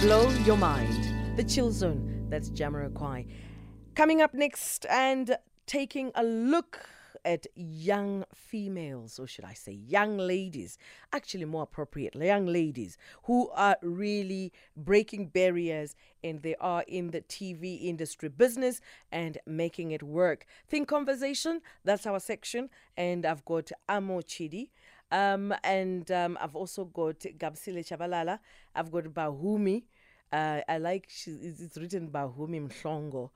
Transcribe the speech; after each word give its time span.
blow 0.00 0.30
your 0.46 0.56
mind. 0.56 1.36
The 1.36 1.44
Chill 1.44 1.70
Zone, 1.70 2.26
that's 2.30 2.48
Jamiroquai. 2.48 3.26
Coming 3.94 4.22
up 4.22 4.32
next 4.32 4.86
and 4.86 5.36
taking 5.66 6.10
a 6.14 6.24
look 6.24 6.88
at 7.22 7.46
young 7.54 8.24
females, 8.34 9.18
or 9.18 9.26
should 9.26 9.44
I 9.44 9.52
say 9.52 9.72
young 9.72 10.16
ladies, 10.16 10.78
actually 11.12 11.44
more 11.44 11.64
appropriate, 11.64 12.14
young 12.14 12.46
ladies 12.46 12.96
who 13.24 13.50
are 13.50 13.76
really 13.82 14.54
breaking 14.74 15.26
barriers 15.26 15.94
and 16.24 16.40
they 16.42 16.54
are 16.56 16.82
in 16.88 17.10
the 17.10 17.20
TV 17.20 17.84
industry 17.84 18.30
business 18.30 18.80
and 19.12 19.36
making 19.46 19.90
it 19.90 20.02
work. 20.02 20.46
Think 20.66 20.88
Conversation, 20.88 21.60
that's 21.84 22.06
our 22.06 22.20
section. 22.20 22.70
And 22.96 23.26
I've 23.26 23.44
got 23.44 23.70
Amo 23.86 24.22
Chidi. 24.22 24.70
Um, 25.10 25.54
and 25.64 26.10
um, 26.10 26.38
I've 26.40 26.54
also 26.56 26.84
got 26.84 27.20
Gabisile 27.20 27.84
Tshabalala. 27.84 28.38
I've 28.74 28.90
got 28.90 29.04
Bahumi. 29.04 29.84
Uh, 30.32 30.60
I 30.68 30.78
like 30.78 31.06
she, 31.08 31.30
it's 31.32 31.76
written 31.76 32.08
Bahumi 32.10 32.68
Mhlongo. 32.68 33.30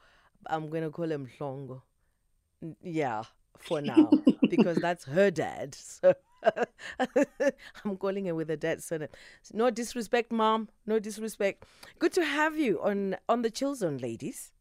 I'm 0.46 0.68
going 0.70 0.84
to 0.84 0.90
call 0.90 1.10
him 1.10 1.26
Mhlongo. 1.28 1.82
N- 2.62 2.76
Yeah, 2.82 3.24
for 3.58 3.80
now, 3.80 4.16
because 4.48 4.80
that's 4.80 5.04
her 5.04 5.30
dad. 5.30 5.74
So 5.74 6.14
I'm 7.84 7.96
calling 7.96 8.26
her 8.26 8.34
with 8.34 8.50
a 8.50 8.56
dad 8.56 8.82
surname. 8.82 9.08
No 9.52 9.70
disrespect, 9.70 10.30
mom. 10.32 10.68
No 10.86 10.98
disrespect. 10.98 11.64
Good 11.98 12.12
to 12.14 12.24
have 12.24 12.56
you 12.58 12.82
on 12.82 13.16
on 13.28 13.42
the 13.42 13.50
Chill 13.50 13.74
Zone, 13.74 13.98
ladies. 13.98 14.52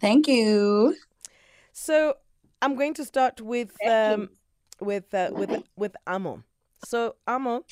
Thank 0.00 0.28
you. 0.28 0.96
So 1.72 2.16
I'm 2.62 2.74
going 2.76 2.94
to 2.94 3.04
start 3.04 3.40
with 3.40 3.76
um, 3.86 4.30
with 4.80 5.12
uh, 5.14 5.30
with 5.32 5.62
with 5.76 5.96
Amo. 6.06 6.42
So 6.84 7.16
Amo, 7.26 7.64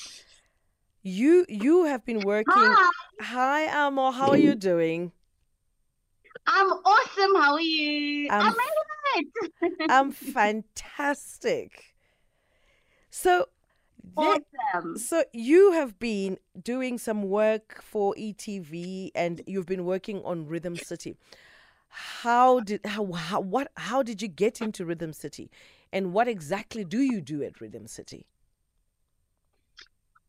you 1.03 1.45
you 1.47 1.85
have 1.85 2.05
been 2.05 2.21
working. 2.21 2.53
Hi, 2.55 2.91
Hi, 3.21 3.85
Amo. 3.85 4.11
How 4.11 4.29
are 4.29 4.37
you 4.37 4.55
doing? 4.55 5.11
I'm 6.47 6.67
awesome. 6.67 7.35
How 7.35 7.53
are 7.53 7.61
you? 7.61 8.27
I'm 8.29 8.53
I 8.53 8.53
made 9.15 9.27
it. 9.61 9.73
I'm 9.89 10.11
fantastic. 10.11 11.95
So, 13.09 13.45
awesome. 14.17 14.97
so 14.97 15.23
you 15.31 15.71
have 15.71 15.97
been 15.97 16.37
doing 16.61 16.97
some 16.97 17.23
work 17.23 17.81
for 17.81 18.13
ETV, 18.15 19.11
and 19.15 19.41
you've 19.47 19.65
been 19.65 19.85
working 19.85 20.21
on 20.23 20.47
Rhythm 20.47 20.75
City. 20.75 21.15
How 21.87 22.59
did 22.59 22.85
how, 22.85 23.05
how 23.13 23.39
what 23.39 23.71
how 23.77 24.03
did 24.03 24.21
you 24.21 24.27
get 24.27 24.59
into 24.59 24.85
Rhythm 24.85 25.13
City, 25.13 25.49
and 25.95 26.11
what 26.13 26.27
exactly 26.27 26.83
do 26.83 26.99
you 27.01 27.21
do 27.21 27.41
at 27.41 27.61
Rhythm 27.61 27.87
City? 27.87 28.27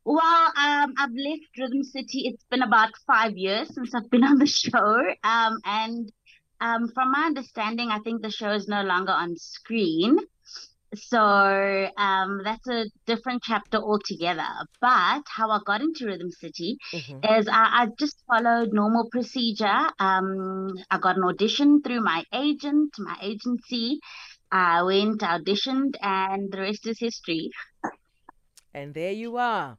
Well, 0.04 0.20
um, 0.56 0.94
I've 0.96 1.10
left 1.10 1.58
Rhythm 1.58 1.82
City. 1.82 2.28
It's 2.28 2.44
been 2.48 2.62
about 2.62 2.90
five 3.06 3.36
years 3.36 3.74
since 3.74 3.92
I've 3.94 4.08
been 4.08 4.22
on 4.30 4.38
the 4.38 4.46
show. 4.46 5.00
Um, 5.24 5.58
and 5.64 6.12
um, 6.60 6.88
from 6.94 7.10
my 7.10 7.24
understanding, 7.24 7.90
I 7.90 7.98
think 7.98 8.22
the 8.22 8.30
show 8.30 8.52
is 8.52 8.68
no 8.68 8.82
longer 8.82 9.12
on 9.12 9.36
screen. 9.36 10.18
So 10.94 11.90
um, 11.98 12.42
that's 12.44 12.68
a 12.68 12.86
different 13.06 13.42
chapter 13.42 13.78
altogether. 13.78 14.46
But 14.80 15.24
how 15.26 15.50
I 15.50 15.58
got 15.66 15.80
into 15.80 16.06
Rhythm 16.06 16.30
City 16.30 16.78
Mhm. 16.94 17.26
is 17.38 17.48
I, 17.48 17.82
I 17.82 17.88
just 17.98 18.22
followed 18.28 18.72
normal 18.72 19.08
procedure. 19.10 19.90
Um, 19.98 20.68
I 20.90 20.98
got 21.00 21.16
an 21.16 21.24
audition 21.24 21.82
through 21.82 22.02
my 22.02 22.24
agent, 22.32 22.94
my 22.98 23.16
agency. 23.20 23.98
I 24.50 24.82
went, 24.82 25.20
auditioned, 25.20 25.94
and 26.00 26.50
the 26.52 26.60
rest 26.60 26.86
is 26.86 26.98
history. 26.98 27.50
And 28.72 28.94
there 28.94 29.12
you 29.12 29.36
are. 29.36 29.78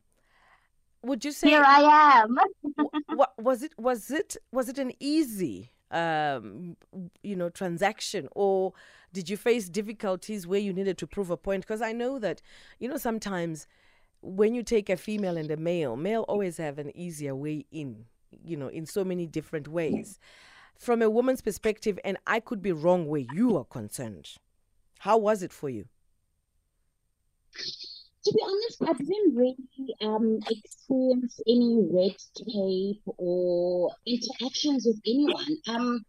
Would 1.04 1.24
you 1.24 1.32
say 1.32 1.50
Here 1.50 1.64
I 1.66 2.22
am. 2.22 2.38
what 3.16 3.34
was 3.42 3.64
it 3.64 3.74
was 3.78 4.12
it 4.12 4.36
was 4.52 4.68
it 4.68 4.78
an 4.78 4.92
easy 5.00 5.72
um 5.92 6.76
you 7.24 7.36
know 7.36 7.50
transaction 7.50 8.28
or 8.36 8.74
did 9.14 9.30
you 9.30 9.38
face 9.38 9.70
difficulties 9.70 10.46
where 10.46 10.59
you 10.59 10.74
needed 10.74 10.97
to 10.97 11.08
prove 11.08 11.30
a 11.30 11.38
point 11.38 11.64
because 11.64 11.81
i 11.81 11.94
know 11.94 12.20
that 12.20 12.41
you 12.78 12.90
know 12.90 12.97
sometimes 12.97 13.68
when 14.22 14.53
you 14.53 14.64
take 14.64 14.90
a 14.90 14.97
female 14.97 15.38
and 15.38 15.50
a 15.50 15.56
male 15.56 15.96
male 15.96 16.24
always 16.24 16.58
have 16.58 16.78
an 16.78 16.91
easier 16.94 17.34
way 17.34 17.66
in 17.72 18.03
you 18.44 18.58
know 18.58 18.68
in 18.68 18.86
so 18.86 19.06
many 19.06 19.25
different 19.25 19.70
ways 19.70 20.20
from 20.78 21.02
a 21.02 21.09
woman's 21.09 21.40
perspective 21.40 21.97
and 22.03 22.18
i 22.28 22.38
could 22.41 22.62
be 22.62 22.74
wrong 22.74 23.08
where 23.08 23.24
you 23.34 23.56
are 23.56 23.64
concerned 23.64 24.28
how 25.00 25.18
was 25.18 25.44
it 25.44 25.52
for 25.52 25.69
you 25.69 25.85
To 28.25 28.34
be 28.34 28.41
honest, 28.44 28.81
I 28.81 28.94
didn't 28.94 29.35
really 29.35 29.96
um 30.02 30.40
experience 30.50 31.40
any 31.47 31.88
red 31.91 32.18
tape 32.35 33.03
or 33.18 33.91
interactions 34.06 34.85
with 34.85 35.00
anyone. 35.06 35.58
Um, 35.68 36.06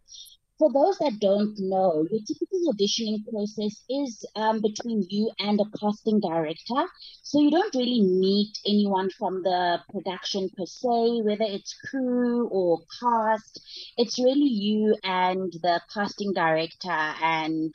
for 0.59 0.73
those 0.73 0.99
that 0.99 1.21
don't 1.21 1.55
know, 1.59 2.05
your 2.11 2.21
typical 2.27 2.73
auditioning 2.73 3.23
process 3.31 3.85
is 3.89 4.25
um 4.35 4.61
between 4.61 5.07
you 5.09 5.31
and 5.39 5.61
a 5.61 5.67
casting 5.79 6.19
director. 6.21 6.83
So 7.23 7.41
you 7.41 7.51
don't 7.53 7.75
really 7.75 8.03
meet 8.03 8.59
anyone 8.67 9.11
from 9.11 9.43
the 9.45 9.81
production 9.93 10.51
per 10.57 10.67
se, 10.67 11.23
whether 11.23 11.45
it's 11.57 11.79
crew 11.89 12.49
or 12.49 12.81
cast. 13.01 13.61
It's 13.97 14.19
really 14.19 14.53
you 14.67 14.97
and 15.05 15.53
the 15.63 15.81
casting 15.95 16.33
director, 16.33 16.99
and 17.23 17.73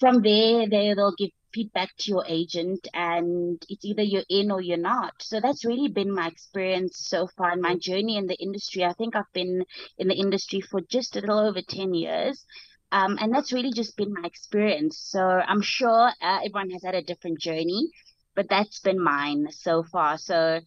from 0.00 0.22
there, 0.22 0.68
they 0.68 0.94
they'll 0.94 1.14
give 1.16 1.30
feedback 1.52 1.90
to 1.98 2.10
your 2.10 2.24
agent, 2.26 2.86
and 2.94 3.62
it's 3.68 3.84
either 3.84 4.02
you're 4.02 4.24
in 4.28 4.50
or 4.50 4.60
you're 4.60 4.76
not. 4.76 5.14
So 5.20 5.40
that's 5.40 5.64
really 5.64 5.88
been 5.88 6.12
my 6.14 6.28
experience 6.28 6.98
so 6.98 7.26
far 7.36 7.52
in 7.52 7.60
my 7.60 7.76
journey 7.76 8.16
in 8.16 8.26
the 8.26 8.36
industry. 8.36 8.84
I 8.84 8.92
think 8.92 9.16
I've 9.16 9.32
been 9.32 9.64
in 9.98 10.08
the 10.08 10.14
industry 10.14 10.60
for 10.60 10.80
just 10.80 11.16
a 11.16 11.20
little 11.20 11.38
over 11.38 11.60
10 11.62 11.94
years. 11.94 12.44
Um, 12.90 13.18
and 13.20 13.34
that's 13.34 13.52
really 13.52 13.72
just 13.72 13.96
been 13.96 14.14
my 14.14 14.26
experience. 14.26 14.98
So 14.98 15.20
I'm 15.20 15.60
sure 15.60 16.10
uh, 16.22 16.38
everyone 16.44 16.70
has 16.70 16.84
had 16.84 16.94
a 16.94 17.02
different 17.02 17.38
journey, 17.40 17.90
but 18.34 18.48
that's 18.48 18.80
been 18.80 19.02
mine 19.02 19.48
so 19.50 19.82
far. 19.82 20.16
So, 20.16 20.60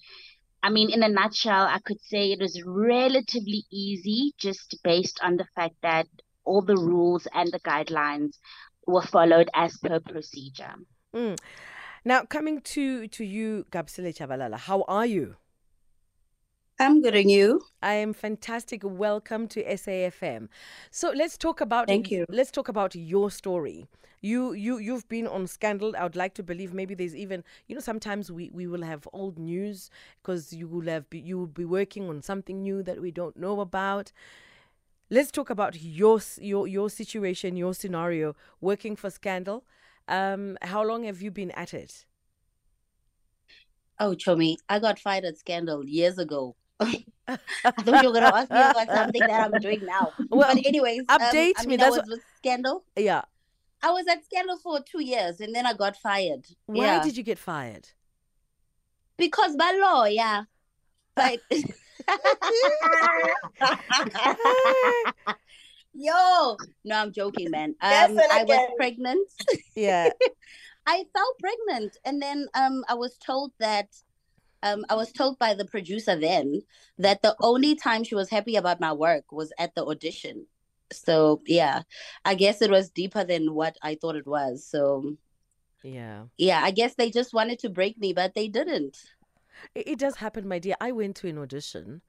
I 0.61 0.69
mean, 0.69 0.91
in 0.91 1.01
a 1.03 1.09
nutshell, 1.09 1.65
I 1.65 1.79
could 1.79 1.99
say 2.01 2.31
it 2.31 2.39
was 2.39 2.61
relatively 2.63 3.63
easy 3.71 4.33
just 4.37 4.77
based 4.83 5.19
on 5.23 5.37
the 5.37 5.47
fact 5.55 5.75
that 5.81 6.07
all 6.43 6.61
the 6.61 6.75
rules 6.77 7.27
and 7.33 7.51
the 7.51 7.59
guidelines 7.59 8.37
were 8.87 9.01
followed 9.01 9.49
as 9.53 9.77
per 9.77 9.99
procedure. 9.99 10.73
Mm. 11.15 11.37
now 12.05 12.23
coming 12.23 12.61
to 12.61 13.07
to 13.07 13.23
you 13.23 13.65
Gabisile 13.69 14.13
Tshabalala 14.15 14.57
how 14.57 14.83
are 14.87 15.05
you 15.05 15.35
I'm 16.81 16.99
good 17.03 17.15
and 17.15 17.29
you? 17.29 17.61
I 17.83 17.93
am 17.93 18.11
fantastic. 18.11 18.81
Welcome 18.83 19.47
to 19.49 19.63
SAFM. 19.63 20.47
So 20.89 21.11
let's 21.11 21.37
talk 21.37 21.61
about 21.61 21.85
Thank 21.85 22.09
you. 22.09 22.25
Let's 22.27 22.49
talk 22.49 22.69
about 22.69 22.95
your 22.95 23.29
story. 23.29 23.85
You 24.21 24.53
you 24.53 24.79
you've 24.79 25.07
been 25.07 25.27
on 25.27 25.45
Scandal. 25.45 25.95
I 25.95 26.01
would 26.01 26.15
like 26.15 26.33
to 26.35 26.43
believe 26.43 26.73
maybe 26.73 26.95
there's 26.95 27.15
even 27.15 27.43
you 27.67 27.75
know 27.75 27.81
sometimes 27.81 28.31
we 28.31 28.49
we 28.51 28.65
will 28.65 28.81
have 28.81 29.07
old 29.13 29.37
news 29.37 29.91
because 30.23 30.53
you 30.53 30.67
will 30.67 30.87
have 30.87 31.07
be, 31.11 31.19
you 31.19 31.37
will 31.37 31.45
be 31.45 31.65
working 31.65 32.09
on 32.09 32.23
something 32.23 32.63
new 32.63 32.81
that 32.81 32.99
we 32.99 33.11
don't 33.11 33.37
know 33.37 33.59
about. 33.61 34.11
Let's 35.13 35.29
talk 35.29 35.49
about 35.49 35.81
your 35.81 36.21
your 36.39 36.67
your 36.67 36.89
situation, 36.89 37.57
your 37.57 37.73
scenario 37.73 38.33
working 38.61 38.95
for 38.95 39.09
Scandal. 39.09 39.65
Um, 40.07 40.57
how 40.61 40.83
long 40.83 41.03
have 41.03 41.21
you 41.21 41.31
been 41.31 41.51
at 41.51 41.73
it? 41.73 42.05
Oh, 43.99 44.15
Chomi, 44.15 44.55
I 44.69 44.79
got 44.79 44.99
fired 44.99 45.25
at 45.25 45.37
Scandal 45.37 45.85
years 45.85 46.17
ago. 46.17 46.55
I 46.79 47.37
thought 47.81 48.03
you 48.03 48.09
were 48.09 48.13
gonna 48.13 48.33
ask 48.33 48.49
me 48.49 48.57
about 48.57 48.87
something 48.95 49.21
that 49.21 49.51
I'm 49.53 49.59
doing 49.59 49.85
now. 49.85 50.13
Well, 50.29 50.55
But 50.55 50.65
anyways, 50.65 51.01
um, 51.09 51.19
update 51.19 51.53
I 51.57 51.63
me, 51.63 51.67
mean, 51.67 51.79
that's 51.79 51.97
I 51.97 51.99
was 51.99 52.09
with 52.09 52.21
Scandal. 52.37 52.85
Yeah. 52.95 53.23
I 53.83 53.91
was 53.91 54.07
at 54.07 54.23
Scandal 54.23 54.57
for 54.59 54.79
two 54.81 55.03
years 55.03 55.41
and 55.41 55.53
then 55.53 55.65
I 55.65 55.73
got 55.73 55.97
fired. 55.97 56.45
Why 56.67 56.85
yeah. 56.85 57.03
did 57.03 57.17
you 57.17 57.23
get 57.23 57.37
fired? 57.37 57.89
Because 59.17 59.55
by 59.57 59.77
law, 59.81 60.05
yeah. 60.05 60.43
But 61.15 61.39
yo, 65.93 66.57
no, 66.83 66.95
I'm 66.95 67.11
joking, 67.11 67.51
man. 67.51 67.75
Um, 67.81 68.19
I 68.31 68.43
was 68.47 68.69
pregnant. 68.77 69.29
Yeah. 69.75 70.09
I 70.87 71.05
felt 71.13 71.39
pregnant, 71.39 71.97
and 72.05 72.21
then 72.21 72.47
um, 72.55 72.83
I 72.89 72.95
was 72.95 73.17
told 73.17 73.51
that 73.59 73.87
um, 74.63 74.85
I 74.89 74.95
was 74.95 75.11
told 75.11 75.39
by 75.39 75.53
the 75.53 75.65
producer 75.65 76.15
then 76.15 76.61
that 76.97 77.21
the 77.21 77.35
only 77.41 77.75
time 77.75 78.03
she 78.03 78.15
was 78.15 78.29
happy 78.29 78.55
about 78.55 78.79
my 78.79 78.93
work 78.93 79.31
was 79.31 79.51
at 79.57 79.73
the 79.75 79.85
audition. 79.85 80.45
So 80.91 81.41
yeah, 81.45 81.83
I 82.25 82.35
guess 82.35 82.61
it 82.61 82.69
was 82.69 82.89
deeper 82.89 83.23
than 83.23 83.53
what 83.53 83.77
I 83.81 83.95
thought 83.95 84.15
it 84.15 84.27
was. 84.27 84.65
So 84.65 85.15
Yeah. 85.83 86.25
yeah, 86.37 86.61
I 86.63 86.71
guess 86.71 86.95
they 86.95 87.09
just 87.09 87.33
wanted 87.33 87.59
to 87.59 87.69
break 87.69 87.97
me, 87.97 88.13
but 88.13 88.35
they 88.35 88.47
didn't. 88.47 88.97
It, 89.75 89.87
it 89.87 89.99
does 89.99 90.17
happen, 90.17 90.47
my 90.47 90.59
dear. 90.59 90.75
I 90.81 90.91
went 90.91 91.15
to 91.17 91.27
an 91.27 91.37
audition, 91.37 92.01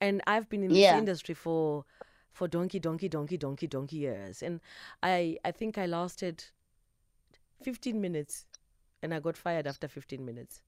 and 0.00 0.22
I've 0.26 0.48
been 0.48 0.62
in 0.64 0.74
this 0.74 0.76
Yeah. 0.82 0.98
industry 0.98 1.34
for 1.34 1.84
for 2.32 2.48
donkey, 2.48 2.80
donkey, 2.80 3.08
donkey, 3.08 3.36
donkey, 3.38 3.66
donkey 3.68 3.96
years, 3.96 4.42
and 4.42 4.60
I 5.02 5.38
I 5.44 5.52
think 5.52 5.78
I 5.78 5.86
lasted 5.86 6.44
fifteen 7.62 8.00
minutes, 8.00 8.46
and 9.02 9.14
I 9.14 9.20
got 9.20 9.36
fired 9.36 9.66
after 9.66 9.88
fifteen 9.88 10.24
minutes. 10.24 10.62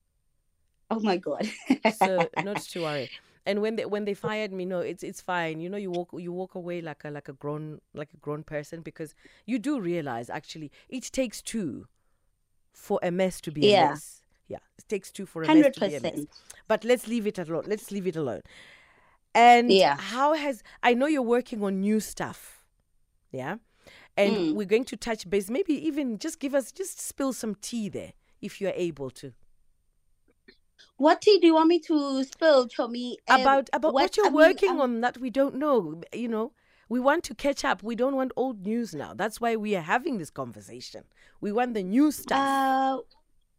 Oh 0.91 1.01
my 1.01 1.17
god. 1.17 1.49
So 1.89 2.29
not 2.39 2.59
to 2.59 2.83
worry. 2.83 3.11
And 3.45 3.61
when 3.63 3.77
they 3.77 3.85
when 3.87 4.05
they 4.05 4.15
fired 4.15 4.53
me, 4.53 4.65
no, 4.65 4.81
it's 4.81 5.03
it's 5.03 5.21
fine. 5.21 5.61
You 5.61 5.69
know, 5.69 5.77
you 5.77 5.91
walk 5.91 6.11
you 6.17 6.33
walk 6.33 6.55
away 6.55 6.81
like 6.81 7.05
a 7.05 7.11
like 7.11 7.29
a 7.29 7.33
grown 7.33 7.81
like 7.95 8.13
a 8.13 8.17
grown 8.19 8.43
person 8.43 8.83
because 8.83 9.15
you 9.47 9.59
do 9.59 9.81
realize 9.81 10.29
actually 10.31 10.71
it 10.89 11.05
takes 11.13 11.43
two 11.43 11.87
for 12.73 13.01
a 13.03 13.11
mess 13.11 13.41
to 13.43 13.53
be 13.53 13.67
a 13.67 13.73
Yeah. 13.73 13.73
mess. 13.73 14.23
Yeah, 14.49 14.59
it 14.79 14.89
takes 14.89 15.11
two 15.11 15.27
for 15.27 15.43
a 15.43 15.47
mess 15.55 15.75
to 15.75 15.81
be 15.81 15.95
a 15.97 16.01
mess. 16.01 16.13
100%. 16.15 16.29
But 16.69 16.85
let's 16.85 17.07
leave 17.09 17.27
it 17.27 17.39
alone. 17.39 17.65
Let's 17.67 17.91
leave 17.91 18.07
it 18.07 18.17
alone. 18.17 18.43
And 19.35 19.71
Yeah. 19.73 19.97
how 19.97 20.35
has 20.35 20.63
I 20.83 20.95
know 20.95 21.07
you're 21.07 21.23
working 21.23 21.63
on 21.63 21.81
new 21.81 22.01
stuff. 22.01 22.65
Yeah. 23.33 23.57
And 24.17 24.37
Mm. 24.37 24.55
we're 24.55 24.67
going 24.67 24.85
to 24.87 24.97
touch 24.97 25.29
base. 25.29 25.51
Maybe 25.51 25.75
even 25.87 26.19
just 26.19 26.39
give 26.41 26.55
us 26.55 26.73
just 26.73 27.01
spill 27.01 27.33
some 27.33 27.55
tea 27.57 27.89
there 27.89 28.13
if 28.41 28.61
you're 28.61 28.73
able 28.75 29.11
to. 29.11 29.33
What 30.97 31.21
tea 31.21 31.39
do 31.41 31.47
you 31.49 31.55
want 31.55 31.69
me 31.69 31.79
to 31.81 32.25
spill? 32.25 32.69
Um, 32.79 33.05
about 33.29 33.69
about 33.73 33.93
what, 33.93 34.03
what- 34.03 34.17
you're 34.17 34.27
I 34.27 34.31
mean, 34.31 34.37
working 34.37 34.71
um, 34.71 34.81
on 34.81 35.01
that 35.03 35.19
we 35.19 35.29
don't 35.31 35.57
know. 35.57 36.01
You 36.15 36.29
know, 36.29 36.53
we 36.89 36.99
want 37.01 37.25
to 37.25 37.35
catch 37.35 37.65
up. 37.65 37.83
We 37.83 37.95
don't 37.97 38.17
want 38.17 38.33
old 38.37 38.65
news 38.65 38.95
now. 38.95 39.13
That's 39.13 39.41
why 39.41 39.57
we 39.57 39.77
are 39.77 39.83
having 39.83 40.17
this 40.19 40.31
conversation. 40.31 41.05
We 41.41 41.53
want 41.53 41.75
the 41.75 41.83
new 41.83 42.11
stuff. 42.11 42.39
Uh, 42.39 42.99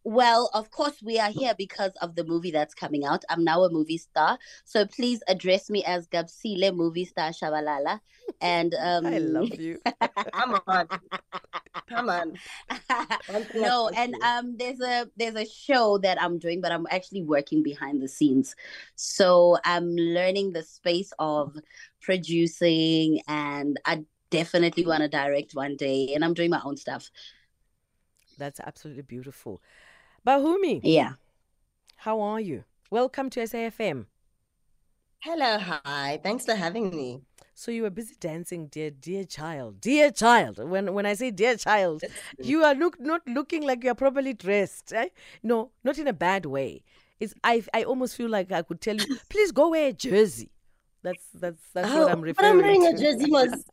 well, 0.07 0.49
of 0.53 0.71
course, 0.71 1.03
we 1.03 1.19
are 1.19 1.31
here 1.31 1.53
because 1.57 1.91
of 2.01 2.15
the 2.15 2.23
movie 2.23 2.49
that's 2.49 2.73
coming 2.73 3.03
out. 3.03 3.25
I'm 3.29 3.43
now 3.43 3.63
a 3.63 3.69
movie 3.69 3.97
star, 3.97 4.39
so 4.63 4.85
please 4.85 5.21
address 5.27 5.69
me 5.69 5.83
as 5.83 6.07
Gabisile 6.07 6.73
movie 6.73 7.03
star 7.03 7.31
Tshabalala. 7.31 7.99
And 8.39 8.73
um, 8.79 9.05
I 9.05 9.17
love 9.17 9.53
you. 9.59 9.81
Come 10.31 10.61
on. 10.65 10.87
Come 11.89 12.09
on. 12.09 12.39
One 13.27 13.43
thing 13.43 13.65
I 13.65 13.67
no, 13.67 13.89
and 13.97 14.15
um, 14.23 14.55
there's 14.57 14.79
a 14.79 15.09
there's 15.17 15.35
a 15.35 15.45
show 15.45 15.97
that 15.97 16.21
I'm 16.21 16.39
doing, 16.39 16.61
but 16.61 16.71
I'm 16.71 16.87
actually 16.89 17.23
working 17.23 17.61
behind 17.61 18.01
the 18.01 18.07
scenes. 18.07 18.55
So 18.95 19.57
I'm 19.65 19.89
learning 19.93 20.53
the 20.53 20.63
space 20.63 21.11
of 21.19 21.53
producing, 22.01 23.19
and 23.27 23.77
I 23.83 24.05
definitely 24.29 24.85
want 24.85 25.01
to 25.01 25.09
direct 25.09 25.53
one 25.53 25.75
day. 25.75 26.13
And 26.15 26.23
I'm 26.23 26.33
doing 26.33 26.49
my 26.49 26.61
own 26.63 26.77
stuff. 26.77 27.11
That's 28.37 28.61
absolutely 28.61 29.03
beautiful. 29.03 29.61
Bahumi, 30.27 30.81
Yeah. 30.83 31.13
how 31.95 32.19
are 32.19 32.41
you? 32.41 32.65
Welcome 32.91 33.29
to 33.29 33.39
SAFM. 33.39 34.07
Hello, 35.19 35.57
hi. 35.57 36.19
Thanks 36.21 36.43
for 36.43 36.53
having 36.53 36.89
me. 36.89 37.21
So 37.55 37.71
you 37.71 37.83
were 37.83 37.89
busy 37.89 38.15
dancing, 38.19 38.67
dear, 38.67 38.91
dear 38.91 39.23
child, 39.23 39.79
dear 39.79 40.11
child. 40.11 40.59
When 40.59 40.93
when 40.93 41.05
I 41.05 41.13
say 41.13 41.31
dear 41.31 41.55
child, 41.55 42.03
you 42.39 42.61
are 42.65 42.75
look 42.75 42.99
not 42.99 43.21
looking 43.25 43.63
like 43.65 43.85
you 43.85 43.91
are 43.91 43.95
properly 43.95 44.33
dressed. 44.33 44.91
Eh? 44.91 45.07
No, 45.43 45.71
not 45.85 45.97
in 45.97 46.09
a 46.09 46.13
bad 46.13 46.45
way. 46.45 46.83
It's 47.21 47.33
I 47.45 47.63
I 47.73 47.83
almost 47.83 48.17
feel 48.17 48.29
like 48.29 48.51
I 48.51 48.63
could 48.63 48.81
tell 48.81 48.97
you, 48.97 49.17
please 49.29 49.53
go 49.53 49.69
wear 49.69 49.87
a 49.87 49.93
jersey. 49.93 50.51
That's 51.07 51.23
that's 51.35 51.61
that's 51.73 51.87
what 51.93 52.11
I'm 52.11 52.19
but 52.19 52.27
referring 52.27 52.49
I'm 52.51 52.57
wearing 52.57 52.81
to. 52.81 52.87
a 52.89 52.97
jersey, 52.97 53.31
was 53.31 53.63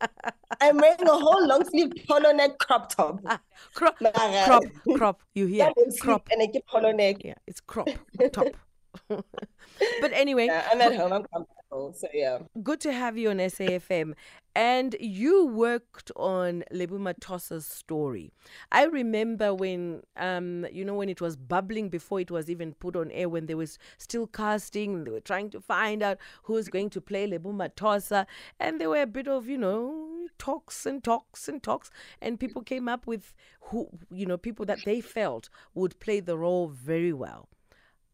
I'm 0.61 0.77
wearing 0.77 1.05
a 1.05 1.11
whole 1.11 1.45
long 1.45 1.65
sleeve 1.65 1.91
polo 2.07 2.31
neck 2.31 2.57
crop 2.59 2.95
top. 2.95 3.19
Ah, 3.25 3.41
crop, 3.73 3.97
crop, 3.97 4.63
crop. 4.95 5.21
You 5.33 5.45
hear? 5.53 5.69
Crop. 5.99 6.29
and 6.31 6.41
I 6.41 6.47
keep 6.47 6.65
polo 6.65 6.93
neck. 6.93 7.25
Yeah, 7.25 7.33
it's 7.45 7.59
crop 7.59 7.89
top. 8.31 8.47
but 9.09 10.13
anyway, 10.13 10.45
Yeah, 10.45 10.65
I'm 10.71 10.79
at 10.79 10.95
home. 10.95 11.11
I'm 11.11 11.25
So 11.71 12.07
yeah. 12.13 12.39
good 12.63 12.79
to 12.81 12.93
have 12.93 13.17
you 13.17 13.29
on 13.29 13.37
SAFM. 13.37 14.13
And 14.55 14.95
you 15.01 15.45
worked 15.45 16.11
on 16.15 16.63
Lebo 16.71 16.97
Mathosa's 16.97 17.65
story. 17.65 18.31
I 18.71 18.85
remember 18.85 19.53
when, 19.53 20.03
um, 20.15 20.65
you 20.71 20.85
know, 20.85 20.93
when 20.95 21.09
it 21.09 21.19
was 21.19 21.35
bubbling 21.35 21.89
before 21.89 22.21
it 22.21 22.31
was 22.31 22.49
even 22.49 22.73
put 22.73 22.95
on 22.95 23.11
air, 23.11 23.27
when 23.27 23.47
they 23.47 23.55
was 23.55 23.77
still 23.97 24.27
casting, 24.27 25.03
they 25.03 25.11
were 25.11 25.19
trying 25.19 25.49
to 25.49 25.59
find 25.59 26.01
out 26.01 26.17
who's 26.43 26.69
going 26.69 26.89
to 26.91 27.01
play 27.01 27.27
Lebo 27.27 27.51
Mathosa. 27.51 28.25
And 28.57 28.79
there 28.79 28.89
were 28.89 29.01
a 29.01 29.07
bit 29.07 29.27
of, 29.27 29.49
you 29.49 29.57
know, 29.57 30.27
talks 30.37 30.85
and 30.85 31.03
talks 31.03 31.49
and 31.49 31.61
talks. 31.61 31.89
And 32.21 32.39
people 32.39 32.61
came 32.61 32.87
up 32.87 33.05
with 33.05 33.33
who, 33.59 33.89
you 34.09 34.25
know, 34.25 34.37
people 34.37 34.65
that 34.67 34.79
they 34.85 35.01
felt 35.01 35.49
would 35.73 35.99
play 35.99 36.21
the 36.21 36.37
role 36.37 36.69
very 36.69 37.11
well. 37.11 37.49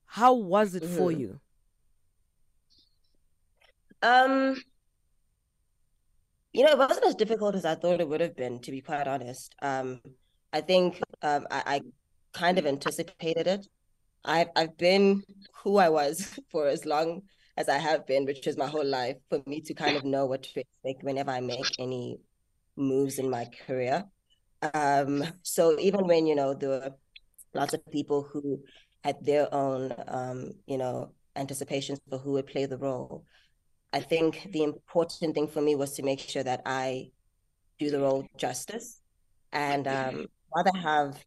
How 0.06 0.34
was 0.34 0.74
it 0.74 0.84
for 0.86 1.12
Mhm. 1.12 1.20
you? 1.20 1.40
Um, 4.02 4.56
you 6.54 6.64
know, 6.64 6.72
it 6.72 6.78
wasn't 6.78 7.06
as 7.06 7.16
difficult 7.16 7.56
as 7.56 7.66
I 7.66 7.76
thought 7.76 8.02
it 8.02 8.08
would 8.08 8.22
have 8.22 8.36
been, 8.36 8.60
to 8.62 8.72
be 8.72 8.82
quite 8.82 9.08
honest. 9.08 9.56
Um, 9.62 10.02
I 10.52 10.62
think 10.62 11.02
um, 11.22 11.48
I, 11.50 11.64
I 11.66 11.82
kind 12.34 12.58
of 12.58 12.66
anticipated 12.66 13.48
it. 13.48 13.68
I've 14.24 14.50
I've 14.56 14.78
been 14.78 15.24
who 15.64 15.78
I 15.78 15.90
was 15.90 16.40
for 16.52 16.68
as 16.68 16.86
long 16.86 17.22
as 17.58 17.70
I 17.70 17.78
have 17.78 18.06
been, 18.06 18.26
which 18.26 18.48
is 18.48 18.58
my 18.58 18.68
whole 18.68 18.86
life, 18.86 19.18
for 19.30 19.42
me 19.46 19.62
to 19.62 19.74
kind 19.74 19.98
of 19.98 20.04
know 20.04 20.26
what 20.26 20.44
to 20.44 20.60
expect 20.60 21.04
whenever 21.04 21.32
I 21.32 21.42
make 21.42 21.76
any 21.80 22.20
moves 22.76 23.20
in 23.20 23.30
my 23.30 23.48
career. 23.66 24.06
Um, 24.74 25.24
so 25.42 25.80
even 25.80 26.08
when, 26.08 26.28
you 26.28 26.36
know, 26.36 26.54
there 26.54 26.70
were 26.70 26.92
lots 27.54 27.74
of 27.74 27.86
people 27.92 28.24
who 28.24 28.62
had 29.04 29.24
their 29.26 29.54
own, 29.54 29.94
um, 30.08 30.52
you 30.66 30.78
know, 30.78 31.12
anticipations 31.36 32.00
for 32.10 32.18
who 32.18 32.34
would 32.34 32.48
play 32.48 32.66
the 32.66 32.78
role. 32.78 33.26
I 33.94 34.00
think 34.00 34.52
the 34.52 34.64
important 34.64 35.36
thing 35.36 35.48
for 35.48 35.62
me 35.62 35.76
was 35.76 35.94
to 35.96 36.04
make 36.04 36.20
sure 36.20 36.44
that 36.44 36.62
I 36.66 37.12
do 37.80 37.90
the 37.90 38.00
role 38.00 38.26
justice 38.38 39.02
and 39.52 39.88
um, 39.88 40.28
rather 40.56 40.78
have 40.78 41.24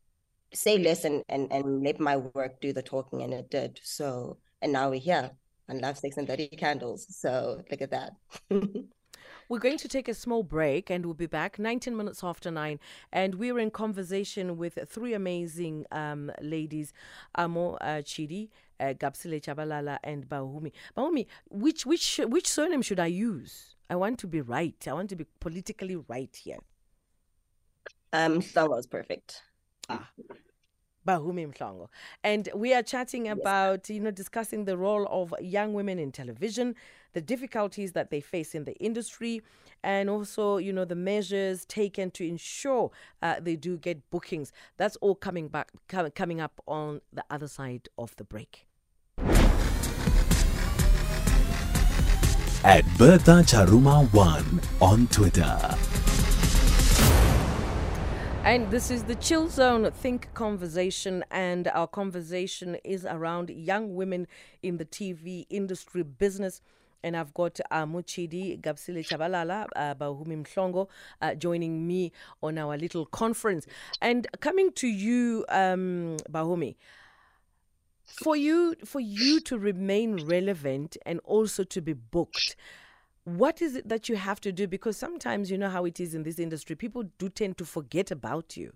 say 0.54 0.78
less 0.78 1.04
and, 1.04 1.22
and, 1.28 1.52
and 1.52 1.82
let 1.82 2.00
my 2.00 2.16
work 2.16 2.60
do 2.60 2.72
the 2.72 2.82
talking, 2.82 3.22
and 3.22 3.34
it 3.34 3.50
did. 3.50 3.80
So, 3.82 4.38
and 4.62 4.72
now 4.72 4.90
we're 4.90 5.00
here 5.00 5.30
on 5.68 5.80
Love, 5.80 5.98
Sex, 5.98 6.16
and 6.16 6.26
30 6.26 6.48
Candles. 6.48 7.06
So, 7.10 7.62
look 7.70 7.82
at 7.82 7.90
that. 7.90 8.12
We're 9.50 9.58
going 9.58 9.76
to 9.78 9.88
take 9.88 10.08
a 10.08 10.14
small 10.14 10.42
break 10.42 10.88
and 10.88 11.04
we'll 11.04 11.12
be 11.12 11.26
back 11.26 11.58
19 11.58 11.94
minutes 11.94 12.24
after 12.24 12.50
nine. 12.50 12.80
And 13.12 13.34
we're 13.34 13.58
in 13.58 13.70
conversation 13.70 14.56
with 14.56 14.78
three 14.88 15.12
amazing 15.12 15.84
um, 15.92 16.32
ladies 16.40 16.94
Amo 17.34 17.74
uh, 17.74 18.00
Chidi, 18.00 18.48
uh, 18.80 18.94
Gabisile 18.94 19.40
Tshabalala, 19.40 19.98
and 20.02 20.28
Bahumi. 20.28 20.72
Bahumi, 20.96 21.26
which, 21.48 21.86
which, 21.86 22.20
which 22.24 22.48
surname 22.48 22.82
should 22.82 23.00
I 23.00 23.06
use? 23.06 23.76
I 23.88 23.96
want 23.96 24.18
to 24.20 24.26
be 24.26 24.40
right. 24.40 24.76
I 24.88 24.92
want 24.92 25.10
to 25.10 25.16
be 25.16 25.26
politically 25.40 25.96
right 25.96 26.34
here. 26.34 26.58
Um, 28.12 28.42
that 28.54 28.68
was 28.68 28.86
perfect. 28.86 29.42
Ah. 29.88 30.08
Bahumi 31.06 31.52
Mhlongo. 31.52 31.88
And 32.22 32.48
we 32.54 32.72
are 32.74 32.82
chatting 32.82 33.28
about, 33.28 33.90
you 33.90 34.00
know, 34.00 34.10
discussing 34.10 34.64
the 34.64 34.76
role 34.76 35.06
of 35.10 35.34
young 35.40 35.74
women 35.74 35.98
in 35.98 36.12
television, 36.12 36.74
the 37.14 37.20
difficulties 37.20 37.92
that 37.92 38.10
they 38.10 38.20
face 38.20 38.54
in 38.54 38.64
the 38.64 38.74
industry, 38.74 39.42
and 39.82 40.10
also, 40.10 40.58
you 40.58 40.72
know, 40.72 40.84
the 40.84 40.94
measures 40.94 41.64
taken 41.64 42.10
to 42.12 42.28
ensure 42.28 42.90
uh, 43.22 43.40
they 43.40 43.56
do 43.56 43.78
get 43.78 44.10
bookings. 44.10 44.52
That's 44.76 44.96
all 44.96 45.14
coming 45.14 45.48
back, 45.48 45.70
com- 45.88 46.10
coming 46.10 46.40
up 46.40 46.60
on 46.66 47.00
the 47.12 47.24
other 47.30 47.48
side 47.48 47.88
of 47.96 48.14
the 48.16 48.24
break. 48.24 48.66
at 52.64 52.82
Bertha 52.96 53.42
Charuma 53.42 54.10
1 54.14 54.60
on 54.80 55.06
Twitter. 55.08 55.58
And 58.42 58.70
this 58.70 58.90
is 58.90 59.04
the 59.04 59.16
Chill 59.16 59.48
Zone 59.48 59.90
Think 59.90 60.32
conversation, 60.32 61.24
and 61.30 61.68
our 61.68 61.86
conversation 61.86 62.78
is 62.82 63.04
around 63.04 63.50
young 63.50 63.94
women 63.94 64.26
in 64.62 64.78
the 64.78 64.86
TV 64.86 65.44
industry 65.50 66.02
business. 66.02 66.62
And 67.04 67.16
I've 67.16 67.34
got 67.34 67.60
uh, 67.70 67.84
Muchidi 67.84 68.58
Gabisile 68.60 69.06
Tshabalala, 69.06 69.68
uh, 69.76 69.94
Bahumi 69.94 70.42
Mhlongo, 70.42 70.88
uh, 71.20 71.34
joining 71.34 71.86
me 71.86 72.12
on 72.42 72.56
our 72.56 72.78
little 72.78 73.04
conference. 73.04 73.66
And 74.00 74.26
coming 74.40 74.72
to 74.72 74.88
you, 74.88 75.44
um, 75.50 76.16
Bahumi, 76.30 76.76
for 78.06 78.34
you 78.36 78.74
for 78.86 79.00
you 79.00 79.40
to 79.40 79.58
remain 79.58 80.26
relevant 80.26 80.96
and 81.04 81.20
also 81.24 81.62
to 81.64 81.80
be 81.82 81.92
booked 81.92 82.56
what 83.24 83.62
is 83.62 83.74
it 83.74 83.88
that 83.88 84.08
you 84.10 84.16
have 84.16 84.38
to 84.42 84.52
do? 84.52 84.66
Because 84.66 84.98
sometimes 84.98 85.50
you 85.50 85.56
know 85.56 85.70
how 85.70 85.86
it 85.86 85.98
is 85.98 86.14
in 86.14 86.24
this 86.24 86.38
industry. 86.38 86.76
People 86.76 87.04
do 87.18 87.30
tend 87.30 87.56
to 87.56 87.64
forget 87.64 88.10
about 88.10 88.54
you. 88.54 88.74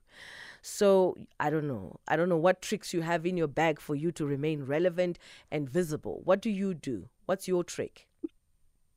So 0.62 1.16
i 1.38 1.50
don't 1.50 1.68
know. 1.68 2.00
I 2.08 2.16
don't 2.16 2.28
know 2.30 2.38
what 2.38 2.62
tricks 2.62 2.94
you 2.94 3.02
have 3.02 3.26
in 3.26 3.36
your 3.36 3.46
bag 3.46 3.78
for 3.78 3.94
you 3.94 4.10
to 4.12 4.24
remain 4.24 4.64
relevant 4.64 5.18
and 5.50 5.68
visible. 5.68 6.22
What 6.24 6.40
do 6.40 6.50
you 6.50 6.72
do 6.74 7.08
what's 7.28 7.48
your 7.48 7.64
trick 7.64 8.08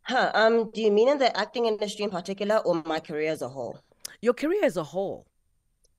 Huh, 0.04 0.32
um, 0.36 0.70
do 0.72 0.82
you 0.82 0.92
mean 0.92 1.10
in 1.10 1.18
the 1.18 1.36
acting 1.36 1.66
industry 1.66 2.04
in 2.04 2.12
particular 2.12 2.58
or 2.58 2.84
my 2.86 3.00
career 3.00 3.32
as 3.32 3.42
a 3.42 3.50
whole? 3.50 3.82
your 4.22 4.34
career 4.34 4.64
as 4.66 4.78
a 4.78 4.84
whole 4.84 5.28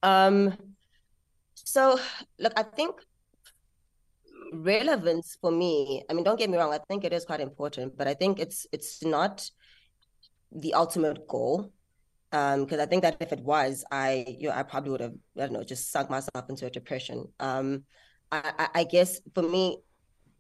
Um, 0.03 0.57
so 1.55 1.99
look, 2.39 2.53
I 2.57 2.63
think 2.65 3.01
relevance 4.53 5.37
for 5.41 5.51
me, 5.51 6.03
I 6.11 6.15
mean, 6.15 6.25
don't 6.25 6.39
get 6.39 6.51
me 6.51 6.59
wrong, 6.59 6.73
I 6.73 6.81
think 6.89 7.05
it 7.05 7.13
is 7.13 7.25
quite 7.25 7.41
important, 7.41 7.97
but 7.97 8.07
I 8.09 8.15
think 8.15 8.39
it's 8.41 8.67
it's 8.73 9.03
not 9.03 9.51
the 10.53 10.75
ultimate 10.75 11.27
goal. 11.29 11.73
Um, 12.33 12.65
because 12.65 12.81
I 12.81 12.87
think 12.87 13.03
that 13.03 13.19
if 13.21 13.33
it 13.33 13.41
was, 13.41 13.85
I 13.91 14.25
you 14.39 14.49
know, 14.49 14.55
I 14.55 14.63
probably 14.65 14.91
would 14.93 15.01
have, 15.03 15.15
I 15.37 15.41
don't 15.41 15.53
know, 15.53 15.65
just 15.65 15.91
sunk 15.93 16.11
myself 16.11 16.49
into 16.51 16.67
a 16.67 16.71
depression. 16.71 17.27
Um, 17.41 17.85
I, 18.31 18.53
I, 18.59 18.81
I 18.81 18.85
guess 18.85 19.21
for 19.35 19.43
me, 19.43 19.79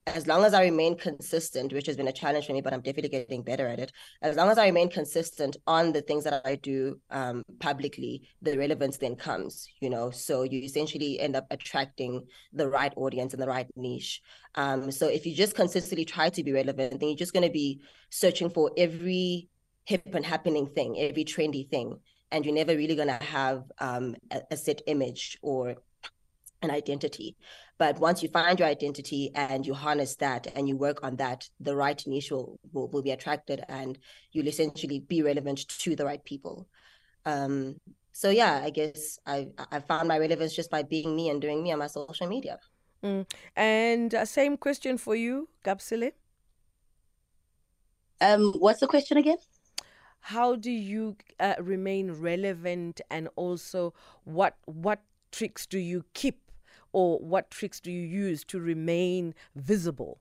as 0.06 0.26
long 0.26 0.44
as 0.44 0.52
I 0.52 0.64
remain 0.64 0.96
consistent, 0.96 1.72
which 1.72 1.86
has 1.86 1.96
been 1.96 2.08
a 2.08 2.12
challenge 2.12 2.46
for 2.46 2.52
me, 2.52 2.60
but 2.60 2.72
I'm 2.72 2.80
definitely 2.80 3.10
getting 3.10 3.42
better 3.42 3.68
at 3.68 3.78
it. 3.78 3.92
As 4.20 4.36
long 4.36 4.50
as 4.50 4.58
I 4.58 4.66
remain 4.66 4.90
consistent 4.90 5.56
on 5.66 5.92
the 5.92 6.02
things 6.02 6.24
that 6.24 6.42
I 6.44 6.56
do 6.56 7.00
um, 7.10 7.44
publicly, 7.60 8.22
the 8.42 8.58
relevance 8.58 8.96
then 8.96 9.14
comes, 9.14 9.68
you 9.80 9.90
know. 9.90 10.10
So 10.10 10.42
you 10.42 10.60
essentially 10.60 11.20
end 11.20 11.36
up 11.36 11.46
attracting 11.50 12.26
the 12.52 12.68
right 12.68 12.92
audience 12.96 13.32
and 13.32 13.40
the 13.40 13.46
right 13.46 13.66
niche. 13.76 14.20
Um, 14.56 14.90
so 14.90 15.06
if 15.08 15.24
you 15.24 15.36
just 15.36 15.54
consistently 15.54 16.04
try 16.04 16.30
to 16.30 16.42
be 16.42 16.52
relevant, 16.52 16.98
then 16.98 17.08
you're 17.08 17.16
just 17.16 17.32
going 17.32 17.46
to 17.46 17.52
be 17.52 17.80
searching 18.10 18.50
for 18.50 18.72
every 18.76 19.48
hip 19.84 20.02
and 20.14 20.26
happening 20.26 20.66
thing, 20.66 20.98
every 20.98 21.24
trendy 21.24 21.68
thing, 21.68 21.98
and 22.32 22.44
you're 22.44 22.54
never 22.54 22.76
really 22.76 22.96
going 22.96 23.08
to 23.08 23.24
have 23.24 23.64
um, 23.78 24.16
a, 24.32 24.42
a 24.50 24.56
set 24.56 24.82
image 24.86 25.38
or 25.42 25.76
an 26.60 26.70
identity. 26.70 27.36
But 27.82 27.98
once 27.98 28.22
you 28.22 28.28
find 28.28 28.60
your 28.60 28.68
identity 28.68 29.32
and 29.34 29.66
you 29.66 29.74
harness 29.74 30.14
that 30.26 30.46
and 30.54 30.68
you 30.68 30.76
work 30.76 31.02
on 31.02 31.16
that, 31.16 31.48
the 31.58 31.74
right 31.74 32.00
niche 32.06 32.30
will, 32.30 32.60
will, 32.72 32.86
will 32.90 33.02
be 33.02 33.10
attracted 33.10 33.64
and 33.68 33.98
you'll 34.30 34.46
essentially 34.46 35.00
be 35.00 35.20
relevant 35.20 35.66
to 35.66 35.96
the 35.96 36.04
right 36.04 36.22
people. 36.22 36.68
Um, 37.26 37.80
so 38.12 38.30
yeah, 38.30 38.60
I 38.62 38.70
guess 38.70 39.18
I 39.26 39.48
I 39.72 39.80
found 39.80 40.06
my 40.06 40.20
relevance 40.20 40.54
just 40.54 40.70
by 40.70 40.84
being 40.84 41.16
me 41.16 41.28
and 41.28 41.42
doing 41.42 41.60
me 41.60 41.72
on 41.72 41.80
my 41.80 41.88
social 41.88 42.28
media. 42.28 42.60
Mm. 43.02 43.28
And 43.56 44.14
uh, 44.14 44.26
same 44.26 44.56
question 44.56 44.96
for 44.96 45.16
you, 45.16 45.48
Gabisile. 45.64 46.12
Um, 48.20 48.52
what's 48.60 48.78
the 48.78 48.86
question 48.86 49.16
again? 49.16 49.38
How 50.20 50.54
do 50.54 50.70
you 50.70 51.16
uh, 51.40 51.56
remain 51.58 52.12
relevant, 52.12 53.00
and 53.10 53.28
also 53.34 53.92
what 54.22 54.54
what 54.66 55.00
tricks 55.32 55.66
do 55.66 55.78
you 55.78 56.04
keep 56.14 56.41
or 56.92 57.18
what 57.18 57.50
tricks 57.50 57.80
do 57.80 57.90
you 57.90 58.02
use 58.02 58.44
to 58.44 58.60
remain 58.60 59.34
visible? 59.54 60.20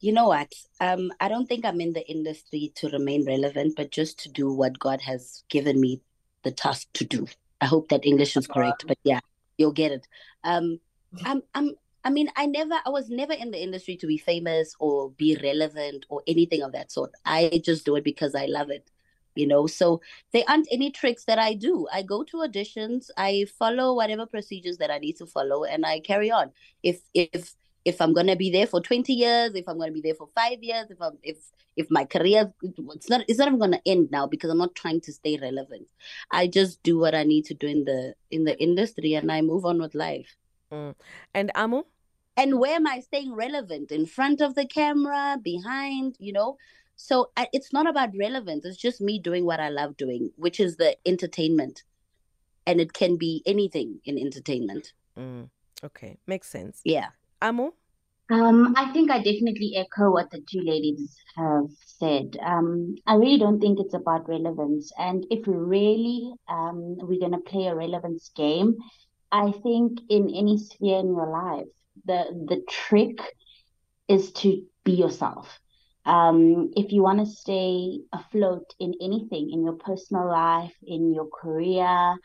You 0.00 0.12
know 0.12 0.28
what? 0.28 0.52
Um, 0.80 1.12
I 1.20 1.28
don't 1.28 1.48
think 1.48 1.64
I'm 1.64 1.80
in 1.80 1.92
the 1.92 2.08
industry 2.08 2.72
to 2.76 2.88
remain 2.88 3.26
relevant, 3.26 3.74
but 3.76 3.90
just 3.90 4.18
to 4.20 4.28
do 4.28 4.52
what 4.52 4.78
God 4.78 5.00
has 5.02 5.42
given 5.48 5.80
me 5.80 6.00
the 6.44 6.52
task 6.52 6.86
to 6.94 7.04
do. 7.04 7.26
I 7.60 7.66
hope 7.66 7.88
that 7.88 8.06
English 8.06 8.36
is 8.36 8.46
correct, 8.46 8.84
but 8.86 8.98
yeah, 9.02 9.20
you'll 9.56 9.72
get 9.72 9.90
it. 9.90 10.06
Um, 10.44 10.78
I'm, 11.24 11.42
I'm, 11.54 11.72
I 12.04 12.10
mean, 12.10 12.30
I 12.36 12.46
never, 12.46 12.74
I 12.86 12.90
was 12.90 13.10
never 13.10 13.32
in 13.32 13.50
the 13.50 13.60
industry 13.60 13.96
to 13.96 14.06
be 14.06 14.18
famous 14.18 14.74
or 14.78 15.10
be 15.10 15.36
relevant 15.42 16.06
or 16.08 16.22
anything 16.28 16.62
of 16.62 16.72
that 16.72 16.92
sort. 16.92 17.12
I 17.24 17.60
just 17.64 17.84
do 17.84 17.96
it 17.96 18.04
because 18.04 18.36
I 18.36 18.46
love 18.46 18.70
it 18.70 18.88
you 19.38 19.46
know? 19.46 19.66
So 19.66 20.00
there 20.32 20.44
aren't 20.48 20.68
any 20.70 20.90
tricks 20.90 21.24
that 21.24 21.38
i 21.38 21.54
do. 21.54 21.86
I 21.92 22.02
go 22.02 22.24
to 22.24 22.38
auditions 22.38 23.10
i 23.16 23.46
follow 23.58 23.94
whatever 23.94 24.26
procedures 24.26 24.78
that 24.78 24.90
i 24.90 24.98
need 24.98 25.16
to 25.16 25.26
follow 25.26 25.64
and 25.64 25.86
i 25.86 26.00
carry 26.00 26.30
on. 26.30 26.52
If 26.82 27.00
if 27.14 27.54
if 27.84 28.00
i'm 28.00 28.12
going 28.12 28.26
to 28.26 28.36
be 28.36 28.50
there 28.50 28.66
for 28.66 28.80
20 28.80 29.12
years 29.12 29.54
if 29.54 29.68
i'm 29.68 29.78
going 29.78 29.88
to 29.88 29.94
be 29.94 30.00
there 30.00 30.14
for 30.14 30.28
5 30.34 30.62
years 30.62 30.90
if 30.90 31.00
i'm 31.00 31.16
if 31.22 31.38
if 31.76 31.86
my 31.90 32.04
career 32.04 32.52
it's 32.62 33.08
not 33.08 33.22
it's 33.28 33.38
not 33.38 33.48
even 33.48 33.58
going 33.58 33.72
to 33.72 33.80
end 33.86 34.10
now 34.10 34.26
because 34.26 34.50
i'm 34.50 34.58
not 34.58 34.74
trying 34.74 35.00
to 35.02 35.12
stay 35.12 35.38
relevant. 35.40 35.86
I 36.30 36.48
just 36.48 36.82
do 36.82 36.98
what 36.98 37.14
i 37.14 37.22
need 37.22 37.44
to 37.46 37.54
do 37.54 37.66
in 37.66 37.84
the 37.84 38.14
in 38.30 38.44
the 38.44 38.60
industry 38.60 39.14
and 39.14 39.30
i 39.30 39.40
move 39.40 39.64
on 39.64 39.80
with 39.80 39.94
life. 39.94 40.36
Mm. 40.70 40.94
and 41.32 41.50
amo 41.54 41.86
and 42.36 42.58
where 42.58 42.74
am 42.74 42.86
i 42.86 43.00
staying 43.00 43.32
relevant? 43.34 43.90
In 43.90 44.04
front 44.04 44.42
of 44.42 44.54
the 44.54 44.66
camera 44.66 45.38
behind 45.42 46.16
you 46.18 46.32
know 46.32 46.58
so 46.98 47.30
I, 47.36 47.46
it's 47.52 47.72
not 47.72 47.88
about 47.88 48.10
relevance. 48.18 48.64
It's 48.64 48.76
just 48.76 49.00
me 49.00 49.20
doing 49.20 49.46
what 49.46 49.60
I 49.60 49.68
love 49.68 49.96
doing, 49.96 50.32
which 50.36 50.58
is 50.58 50.76
the 50.76 50.96
entertainment. 51.06 51.84
And 52.66 52.80
it 52.80 52.92
can 52.92 53.16
be 53.16 53.42
anything 53.46 54.00
in 54.04 54.18
entertainment. 54.18 54.92
Mm, 55.16 55.48
okay, 55.84 56.18
makes 56.26 56.48
sense. 56.48 56.80
Yeah. 56.84 57.10
Amo? 57.40 57.72
Um, 58.30 58.74
I 58.76 58.92
think 58.92 59.12
I 59.12 59.18
definitely 59.18 59.76
echo 59.76 60.10
what 60.10 60.30
the 60.32 60.42
two 60.50 60.60
ladies 60.60 61.16
have 61.36 61.70
said. 61.86 62.36
Um, 62.42 62.96
I 63.06 63.14
really 63.14 63.38
don't 63.38 63.60
think 63.60 63.78
it's 63.78 63.94
about 63.94 64.28
relevance. 64.28 64.90
And 64.98 65.24
if 65.30 65.44
really 65.46 66.34
um, 66.48 66.96
we're 66.98 67.20
going 67.20 67.32
to 67.32 67.38
play 67.38 67.68
a 67.68 67.76
relevance 67.76 68.32
game, 68.34 68.74
I 69.30 69.52
think 69.62 70.00
in 70.08 70.28
any 70.34 70.58
sphere 70.58 70.98
in 70.98 71.06
your 71.06 71.30
life, 71.30 71.68
the 72.04 72.24
the 72.48 72.64
trick 72.68 73.18
is 74.08 74.32
to 74.32 74.64
be 74.84 74.92
yourself 74.92 75.60
um, 76.08 76.72
if 76.74 76.90
you 76.90 77.02
want 77.02 77.20
to 77.20 77.26
stay 77.26 78.00
afloat 78.14 78.74
in 78.80 78.94
anything, 79.00 79.50
in 79.52 79.62
your 79.62 79.74
personal 79.74 80.26
life, 80.26 80.74
in 80.86 81.12
your 81.12 81.26
career, 81.26 82.16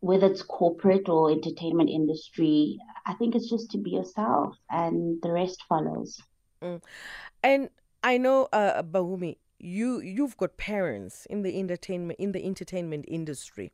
whether 0.00 0.26
it's 0.26 0.42
corporate 0.42 1.08
or 1.08 1.30
entertainment 1.30 1.88
industry, 1.88 2.78
I 3.06 3.14
think 3.14 3.36
it's 3.36 3.48
just 3.48 3.70
to 3.70 3.78
be 3.78 3.90
yourself 3.90 4.56
and 4.68 5.22
the 5.22 5.30
rest 5.30 5.62
follows. 5.68 6.20
Mm. 6.60 6.82
And 7.44 7.70
I 8.02 8.18
know, 8.18 8.48
uh, 8.52 8.82
Bahumi, 8.82 9.36
you 9.60 10.00
you've 10.00 10.36
got 10.36 10.56
parents 10.56 11.24
in 11.26 11.42
the 11.42 11.56
entertainment 11.56 12.18
in 12.18 12.32
the 12.32 12.44
entertainment 12.44 13.04
industry. 13.06 13.72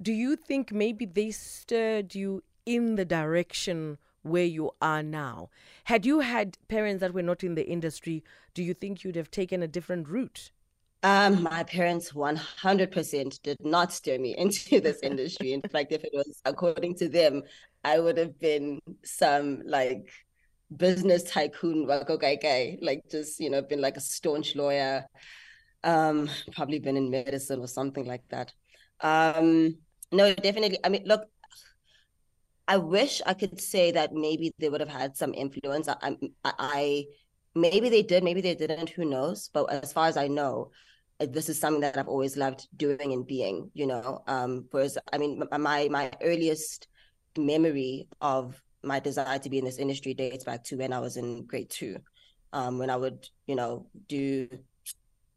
Do 0.00 0.12
you 0.12 0.34
think 0.36 0.72
maybe 0.72 1.04
they 1.04 1.30
stirred 1.30 2.14
you 2.14 2.42
in 2.64 2.94
the 2.94 3.04
direction 3.04 3.98
where 4.22 4.44
you 4.44 4.70
are 4.80 5.02
now. 5.02 5.50
Had 5.84 6.06
you 6.06 6.20
had 6.20 6.58
parents 6.68 7.00
that 7.00 7.14
were 7.14 7.22
not 7.22 7.42
in 7.42 7.54
the 7.54 7.66
industry, 7.66 8.22
do 8.54 8.62
you 8.62 8.74
think 8.74 9.04
you'd 9.04 9.16
have 9.16 9.30
taken 9.30 9.62
a 9.62 9.68
different 9.68 10.08
route? 10.08 10.50
Um, 11.02 11.42
my 11.42 11.64
parents 11.64 12.12
100% 12.12 13.42
did 13.42 13.56
not 13.60 13.92
steer 13.92 14.18
me 14.18 14.36
into 14.38 14.80
this 14.80 15.00
industry. 15.02 15.52
In 15.52 15.62
fact, 15.62 15.92
if 15.92 16.04
it 16.04 16.12
was 16.12 16.40
according 16.44 16.96
to 16.96 17.08
them, 17.08 17.42
I 17.84 17.98
would 17.98 18.16
have 18.18 18.38
been 18.38 18.78
some 19.04 19.62
like 19.64 20.08
business 20.76 21.24
tycoon, 21.24 21.86
like 21.86 22.08
okay, 22.08 22.78
like 22.80 23.02
just, 23.10 23.40
you 23.40 23.50
know, 23.50 23.62
been 23.62 23.80
like 23.80 23.96
a 23.96 24.00
staunch 24.00 24.54
lawyer, 24.54 25.04
um, 25.82 26.30
probably 26.52 26.78
been 26.78 26.96
in 26.96 27.10
medicine 27.10 27.60
or 27.60 27.66
something 27.66 28.06
like 28.06 28.28
that. 28.28 28.52
Um, 29.00 29.78
no, 30.12 30.32
definitely. 30.34 30.78
I 30.84 30.88
mean, 30.88 31.02
look, 31.06 31.22
I 32.72 32.78
wish 32.78 33.20
I 33.26 33.34
could 33.34 33.60
say 33.60 33.90
that 33.90 34.14
maybe 34.14 34.50
they 34.58 34.70
would 34.70 34.80
have 34.80 34.88
had 34.88 35.14
some 35.14 35.34
influence. 35.34 35.88
I, 35.88 36.16
I, 36.42 36.52
I, 36.58 37.04
maybe 37.54 37.90
they 37.90 38.00
did, 38.02 38.24
maybe 38.24 38.40
they 38.40 38.54
didn't. 38.54 38.88
Who 38.88 39.04
knows? 39.04 39.50
But 39.52 39.70
as 39.70 39.92
far 39.92 40.06
as 40.06 40.16
I 40.16 40.26
know, 40.26 40.70
uh, 41.20 41.26
this 41.28 41.50
is 41.50 41.60
something 41.60 41.82
that 41.82 41.98
I've 41.98 42.08
always 42.08 42.34
loved 42.34 42.66
doing 42.74 43.12
and 43.12 43.26
being. 43.26 43.70
You 43.74 43.88
know, 43.88 44.22
um, 44.26 44.68
whereas 44.70 44.96
I 45.12 45.18
mean, 45.18 45.42
my 45.50 45.88
my 45.90 46.10
earliest 46.22 46.88
memory 47.36 48.08
of 48.22 48.58
my 48.82 49.00
desire 49.00 49.38
to 49.40 49.50
be 49.50 49.58
in 49.58 49.66
this 49.66 49.76
industry 49.78 50.14
dates 50.14 50.44
back 50.44 50.64
to 50.64 50.76
when 50.76 50.94
I 50.94 51.00
was 51.00 51.18
in 51.18 51.44
grade 51.44 51.68
two, 51.68 51.98
um, 52.54 52.78
when 52.78 52.88
I 52.88 52.96
would 52.96 53.28
you 53.46 53.54
know 53.54 53.88
do 54.08 54.48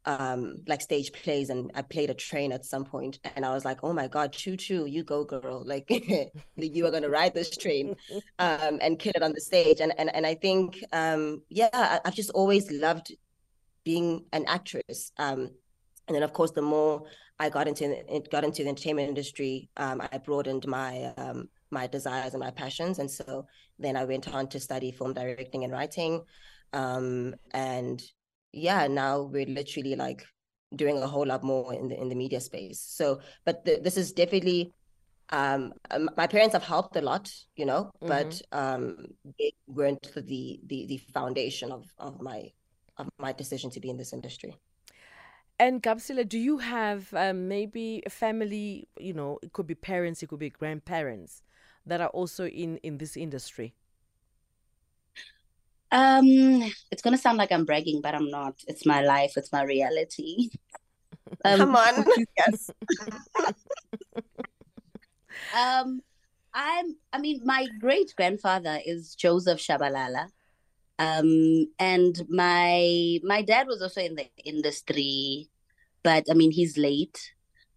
um 0.06 0.58
like 0.66 0.80
stage 0.80 1.12
plays 1.12 1.50
and 1.50 1.70
I 1.74 1.82
played 1.82 2.10
a 2.10 2.14
train 2.14 2.52
at 2.52 2.64
some 2.64 2.84
point 2.84 3.18
and 3.34 3.44
I 3.44 3.52
was 3.52 3.64
like, 3.64 3.80
oh 3.82 3.92
my 3.92 4.08
God, 4.08 4.32
choo 4.32 4.56
choo, 4.56 4.86
you 4.86 5.04
go 5.04 5.24
girl. 5.24 5.64
Like 5.66 5.90
you 6.56 6.86
are 6.86 6.90
gonna 6.90 7.08
ride 7.08 7.34
this 7.34 7.56
train 7.56 7.96
um 8.38 8.78
and 8.80 8.98
kill 8.98 9.12
it 9.14 9.22
on 9.22 9.32
the 9.32 9.40
stage. 9.40 9.80
And 9.80 9.92
and 9.98 10.14
and 10.14 10.26
I 10.26 10.34
think 10.34 10.82
um 10.92 11.42
yeah, 11.48 11.68
I, 11.72 12.00
I've 12.04 12.14
just 12.14 12.30
always 12.30 12.70
loved 12.70 13.14
being 13.84 14.24
an 14.32 14.44
actress. 14.46 15.12
Um 15.18 15.50
and 16.06 16.14
then 16.14 16.22
of 16.22 16.32
course 16.32 16.52
the 16.52 16.62
more 16.62 17.04
I 17.38 17.50
got 17.50 17.68
into 17.68 17.84
it 18.14 18.30
got 18.30 18.44
into 18.44 18.62
the 18.62 18.68
entertainment 18.68 19.08
industry, 19.08 19.68
um, 19.76 20.00
I 20.00 20.18
broadened 20.18 20.66
my 20.66 21.12
um 21.16 21.48
my 21.70 21.86
desires 21.86 22.32
and 22.34 22.40
my 22.40 22.50
passions. 22.50 22.98
And 22.98 23.10
so 23.10 23.46
then 23.78 23.96
I 23.96 24.04
went 24.04 24.32
on 24.32 24.48
to 24.48 24.60
study 24.60 24.92
film 24.92 25.12
directing 25.14 25.64
and 25.64 25.72
writing. 25.72 26.22
Um, 26.72 27.34
and 27.52 28.02
yeah, 28.56 28.86
now 28.86 29.22
we're 29.22 29.46
literally 29.46 29.94
like 29.94 30.24
doing 30.74 31.00
a 31.02 31.06
whole 31.06 31.26
lot 31.26 31.44
more 31.44 31.74
in 31.74 31.88
the 31.88 32.00
in 32.00 32.08
the 32.08 32.14
media 32.14 32.40
space. 32.40 32.80
So, 32.80 33.20
but 33.44 33.64
the, 33.64 33.78
this 33.82 33.96
is 33.96 34.12
definitely 34.12 34.72
um, 35.30 35.72
um, 35.90 36.08
my 36.16 36.26
parents 36.26 36.54
have 36.54 36.62
helped 36.62 36.96
a 36.96 37.00
lot, 37.00 37.30
you 37.56 37.66
know, 37.66 37.90
mm-hmm. 38.02 38.08
but 38.08 38.40
um, 38.52 39.06
they 39.38 39.52
weren't 39.66 40.10
the 40.14 40.60
the 40.66 40.86
the 40.86 40.98
foundation 41.12 41.72
of 41.72 41.84
of 41.98 42.20
my 42.20 42.50
of 42.96 43.08
my 43.18 43.32
decision 43.32 43.70
to 43.70 43.80
be 43.80 43.90
in 43.90 43.96
this 43.96 44.12
industry. 44.12 44.56
And 45.58 45.82
Gabisile, 45.82 46.28
do 46.28 46.38
you 46.38 46.58
have 46.58 47.12
um, 47.14 47.48
maybe 47.48 48.02
a 48.06 48.10
family? 48.10 48.88
You 48.98 49.14
know, 49.14 49.38
it 49.42 49.52
could 49.52 49.66
be 49.66 49.74
parents, 49.74 50.22
it 50.22 50.28
could 50.28 50.38
be 50.38 50.50
grandparents 50.50 51.42
that 51.86 52.00
are 52.00 52.08
also 52.08 52.46
in 52.46 52.78
in 52.78 52.98
this 52.98 53.16
industry. 53.16 53.74
Um, 55.92 56.62
it's 56.90 57.02
gonna 57.02 57.18
sound 57.18 57.38
like 57.38 57.52
I'm 57.52 57.64
bragging, 57.64 58.00
but 58.00 58.14
I'm 58.14 58.28
not. 58.30 58.54
It's 58.66 58.86
my 58.86 59.02
life. 59.02 59.36
It's 59.36 59.52
my 59.52 59.62
reality. 59.62 60.50
Um, 61.44 61.58
Come 61.58 61.76
on, 61.76 62.04
yes. 62.36 62.70
um, 65.56 66.00
I'm. 66.54 66.96
I 67.12 67.18
mean, 67.18 67.40
my 67.44 67.66
great 67.80 68.14
grandfather 68.16 68.78
is 68.86 69.16
Joseph 69.16 69.58
Shabalala. 69.58 70.28
Um, 70.98 71.66
and 71.80 72.22
my 72.28 73.18
my 73.24 73.42
dad 73.42 73.66
was 73.66 73.82
also 73.82 74.00
in 74.00 74.14
the 74.14 74.28
industry, 74.44 75.50
but 76.02 76.24
I 76.30 76.34
mean, 76.34 76.52
he's 76.52 76.78
late. 76.78 77.32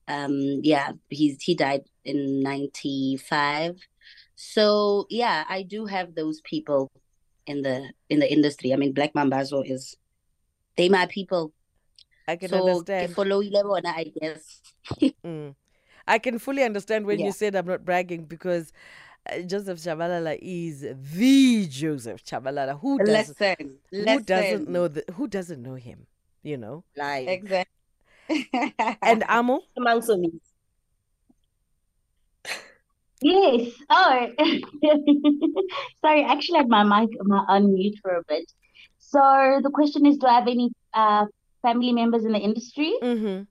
Um, 0.08 0.60
yeah, 0.64 0.92
he's 1.10 1.42
he 1.42 1.56
died 1.56 1.84
in 2.06 2.42
'95. 2.42 3.80
So 4.36 5.06
yeah, 5.10 5.44
I 5.50 5.64
do 5.64 5.86
have 5.86 6.16
those 6.16 6.40
people 6.42 6.92
in 7.50 7.64
the 7.64 7.92
in 8.10 8.20
the 8.20 8.32
industry. 8.32 8.74
I 8.74 8.78
mean, 8.78 8.94
Black 8.94 9.14
Mambazo 9.14 9.64
is 9.66 9.98
they 10.78 10.88
my 10.88 11.08
people. 11.08 11.52
I 12.28 12.36
can 12.36 12.50
so 12.50 12.60
understand. 12.60 13.12
ke 13.12 13.16
follow 13.16 13.42
level 13.42 13.80
I 13.84 14.06
guess. 14.22 14.62
Mm. 15.26 15.56
I 16.08 16.18
can 16.18 16.40
fully 16.40 16.64
understand 16.64 17.06
when 17.06 17.20
you 17.20 17.32
said 17.32 17.56
I'm 17.56 17.68
not 17.68 17.86
bragging 17.86 18.26
because 18.26 18.72
uh, 19.30 19.40
Joseph 19.42 19.78
Shabalala 19.78 20.40
is 20.42 20.82
the 20.82 21.68
Joseph 21.68 22.24
Shabalala. 22.24 22.80
Who 22.80 22.98
doesn't 22.98 23.40
Listen, 23.40 23.78
who 23.92 24.20
doesn't 24.22 24.70
know 24.70 24.88
the, 24.88 25.04
who 25.14 25.28
doesn't 25.28 25.62
know 25.62 25.76
him? 25.76 26.08
You 26.42 26.58
know. 26.58 26.84
Live. 26.96 27.28
exactly. 27.28 28.52
And 29.02 29.24
Amo, 29.28 29.62
Among 29.78 30.02
so 30.02 30.18
me. 30.18 30.32
Yes. 33.22 33.72
Oh, 33.90 34.28
sorry. 36.02 36.24
Actually, 36.24 36.56
I 36.56 36.62
had 36.62 36.70
my 36.70 36.84
mic 36.84 37.10
my, 37.22 37.44
on 37.48 37.74
mute 37.74 37.98
for 38.02 38.16
a 38.16 38.24
bit. 38.28 38.52
So 38.98 39.60
the 39.64 39.72
question 39.74 40.06
is, 40.06 40.18
do 40.18 40.28
I 40.28 40.36
have 40.36 40.48
any 40.48 40.72
uh, 40.94 41.26
family 41.62 41.92
members 41.92 42.26
in 42.26 42.32
the 42.32 42.40
industry? 42.40 42.94
mm-hmm. 43.02 43.44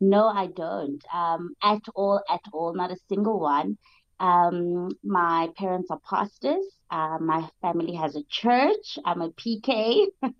No, 0.00 0.26
I 0.28 0.46
don't. 0.46 1.00
Um, 1.14 1.54
at 1.62 1.82
all, 1.94 2.20
at 2.28 2.40
all, 2.52 2.74
not 2.74 2.90
a 2.90 2.96
single 3.08 3.38
one. 3.38 3.78
Um, 4.18 4.90
my 5.04 5.50
parents 5.56 5.90
are 5.90 6.00
pastors. 6.08 6.64
Uh, 6.90 7.18
my 7.20 7.48
family 7.60 7.94
has 7.94 8.16
a 8.16 8.22
church. 8.28 8.98
I'm 9.04 9.22
a 9.22 9.30
PK. 9.30 10.06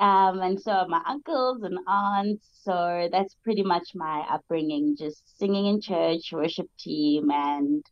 Um, 0.00 0.40
and 0.40 0.58
so 0.58 0.86
my 0.88 1.02
uncles 1.06 1.62
and 1.62 1.78
aunts. 1.86 2.48
So 2.62 3.08
that's 3.12 3.36
pretty 3.44 3.62
much 3.62 3.94
my 3.94 4.24
upbringing, 4.30 4.96
just 4.96 5.38
singing 5.38 5.66
in 5.66 5.80
church, 5.80 6.32
worship 6.32 6.68
team, 6.78 7.30
and 7.30 7.84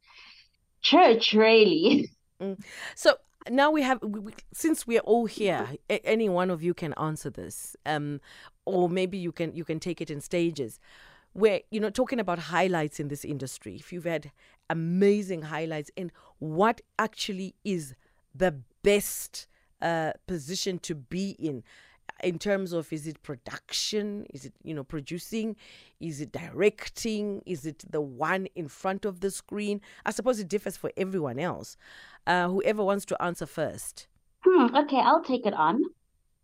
church, 0.83 1.33
really. 1.33 2.11
So 2.95 3.17
now 3.51 3.73
we 3.73 3.83
have, 3.83 4.01
we, 4.01 4.33
since 4.53 4.87
we're 4.87 5.01
all 5.01 5.27
here, 5.27 5.71
any 5.89 6.29
one 6.29 6.51
of 6.51 6.63
you 6.63 6.73
can 6.73 6.93
answer 6.93 7.31
this, 7.31 7.75
um, 7.85 8.21
or 8.65 8.89
maybe 8.89 9.19
you 9.19 9.33
can 9.33 9.57
you 9.57 9.65
can 9.65 9.81
take 9.81 10.01
it 10.01 10.09
in 10.09 10.21
stages. 10.21 10.79
We're 11.35 11.63
you 11.73 11.81
know 11.81 11.91
talking 11.91 12.21
about 12.21 12.39
highlights 12.39 13.01
in 13.01 13.09
this 13.09 13.25
industry. 13.25 13.75
If 13.75 13.93
you've 13.93 14.05
had 14.05 14.31
amazing 14.71 15.43
highlights, 15.43 15.91
and 15.97 16.13
what 16.39 16.81
actually 16.97 17.57
is 17.65 17.97
the 18.33 18.55
best 18.85 19.49
uh, 19.83 20.13
position 20.29 20.79
to 20.81 20.95
be 20.95 21.31
in, 21.41 21.65
in 22.23 22.39
terms 22.39 22.73
of 22.73 22.93
is 22.93 23.07
it 23.07 23.23
production, 23.23 24.27
is 24.33 24.45
it 24.45 24.53
you 24.63 24.75
know 24.75 24.85
producing, 24.85 25.57
is 26.01 26.21
it 26.21 26.33
directing, 26.33 27.43
is 27.47 27.67
it 27.67 27.85
the 27.91 28.01
one 28.01 28.47
in 28.55 28.69
front 28.69 29.05
of 29.05 29.21
the 29.21 29.31
screen? 29.31 29.81
I 30.05 30.11
suppose 30.11 30.39
it 30.41 30.49
differs 30.49 30.77
for 30.77 30.91
everyone 30.97 31.39
else. 31.39 31.77
Uh, 32.27 32.49
whoever 32.49 32.85
wants 32.85 33.05
to 33.07 33.23
answer 33.23 33.47
first. 33.47 34.07
Hmm, 34.45 34.75
okay, 34.77 35.01
I'll 35.01 35.25
take 35.25 35.47
it 35.47 35.55
on. 35.55 35.83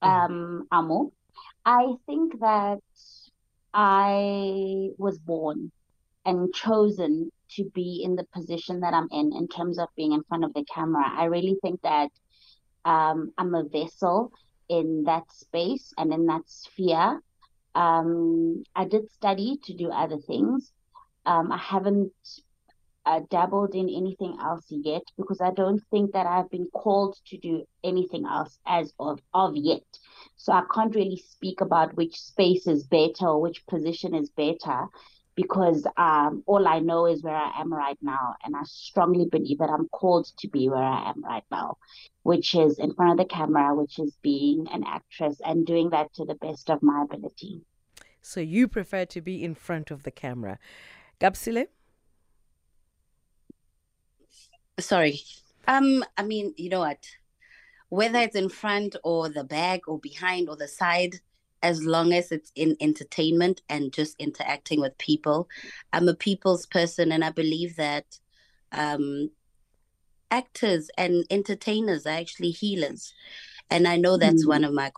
Um, 0.02 0.66
Amo. 0.71 1.12
I 1.64 1.95
think 2.07 2.40
that 2.40 2.81
I 3.73 4.90
was 4.99 5.19
born 5.19 5.73
and 6.26 6.52
chosen 6.54 7.31
to 7.50 7.64
be 7.75 8.02
in 8.04 8.16
the 8.16 8.25
position 8.25 8.81
that 8.81 8.95
I'm 8.95 9.09
in, 9.11 9.33
in 9.33 9.49
terms 9.49 9.78
of 9.78 9.88
being 9.97 10.12
in 10.12 10.23
front 10.25 10.45
of 10.45 10.52
the 10.54 10.64
camera. 10.73 11.04
I 11.07 11.25
really 11.25 11.57
think 11.62 11.81
that 11.83 12.11
um, 12.85 13.33
I'm 13.38 13.54
a 13.54 13.64
vessel 13.64 14.33
in 14.68 15.04
that 15.04 15.30
space 15.30 15.92
and 15.99 16.12
in 16.12 16.26
that 16.26 16.42
sphere. 16.47 17.21
Um, 17.75 18.62
I 18.75 18.85
did 18.85 19.11
study 19.11 19.59
to 19.64 19.75
do 19.75 19.90
other 19.90 20.18
things. 20.18 20.71
Um, 21.26 21.50
I 21.50 21.59
haven't 21.59 22.12
uh, 23.06 23.21
dabbled 23.30 23.75
in 23.75 23.88
anything 23.88 24.37
else 24.40 24.64
yet 24.71 25.02
because 25.16 25.40
I 25.40 25.50
don't 25.50 25.83
think 25.90 26.12
that 26.12 26.26
I've 26.26 26.50
been 26.50 26.68
called 26.73 27.16
to 27.26 27.38
do 27.38 27.64
anything 27.83 28.25
else 28.26 28.59
as 28.66 28.92
of, 28.99 29.21
of 29.33 29.56
yet. 29.56 29.83
So 30.37 30.52
I 30.52 30.62
can't 30.73 30.94
really 30.94 31.23
speak 31.30 31.61
about 31.61 31.94
which 31.97 32.16
space 32.16 32.66
is 32.66 32.85
better 32.85 33.26
or 33.26 33.40
which 33.40 33.66
position 33.66 34.14
is 34.14 34.31
better 34.31 34.87
because 35.37 35.87
um, 35.96 36.42
all 36.46 36.66
I 36.66 36.79
know 36.79 37.07
is 37.07 37.22
where 37.22 37.37
I 37.37 37.61
am 37.61 37.72
right 37.72 37.98
now. 38.00 38.35
And 38.44 38.55
I 38.57 38.62
strongly 38.64 39.27
believe 39.27 39.59
that 39.59 39.70
I'm 39.70 39.88
called 39.88 40.31
to 40.38 40.48
be 40.48 40.68
where 40.68 40.83
I 40.83 41.11
am 41.11 41.22
right 41.22 41.44
now, 41.50 41.77
which 42.24 42.54
is 42.54 42.78
in 42.78 42.92
front 42.94 43.12
of 43.12 43.18
the 43.18 43.32
camera, 43.32 43.74
which 43.74 43.98
is 43.98 44.16
being 44.22 44.66
an 44.72 44.82
actress 44.87 45.40
and 45.44 45.66
doing 45.66 45.90
that 45.90 46.12
to 46.14 46.24
the 46.24 46.34
best 46.34 46.70
of 46.70 46.82
my 46.82 47.04
ability. 47.04 47.60
So 48.22 48.40
you 48.40 48.66
prefer 48.66 49.04
to 49.04 49.20
be 49.20 49.44
in 49.44 49.54
front 49.54 49.90
of 49.90 50.02
the 50.02 50.10
camera. 50.10 50.58
Gabisile? 51.20 51.66
Sorry. 54.80 55.20
Um, 55.68 56.02
I 56.16 56.22
mean, 56.22 56.54
you 56.56 56.70
know 56.70 56.80
what? 56.80 57.06
Whether 57.90 58.20
it's 58.20 58.34
in 58.34 58.48
front 58.48 58.96
or 59.04 59.28
the 59.28 59.44
back 59.44 59.87
or 59.87 59.98
behind 59.98 60.48
or 60.48 60.56
the 60.56 60.66
side, 60.66 61.16
as 61.62 61.84
long 61.84 62.14
as 62.14 62.32
it's 62.32 62.50
in 62.54 62.76
entertainment 62.80 63.60
and 63.68 63.92
just 63.92 64.18
interacting 64.18 64.80
with 64.80 64.96
people, 64.96 65.46
I'm 65.92 66.08
a 66.08 66.14
people's 66.14 66.64
person, 66.64 67.12
and 67.12 67.22
I 67.22 67.30
believe 67.30 67.76
that 67.76 68.18
um, 68.72 69.30
actors 70.30 70.90
and 70.98 71.24
entertainers 71.30 72.06
are 72.06 72.10
actually 72.18 72.50
healers, 72.50 73.14
and 73.70 73.88
I 73.88 73.96
know 73.96 74.16
that's 74.16 74.44
Mm. 74.44 74.48
one 74.48 74.64
of 74.64 74.72
my 74.74 74.92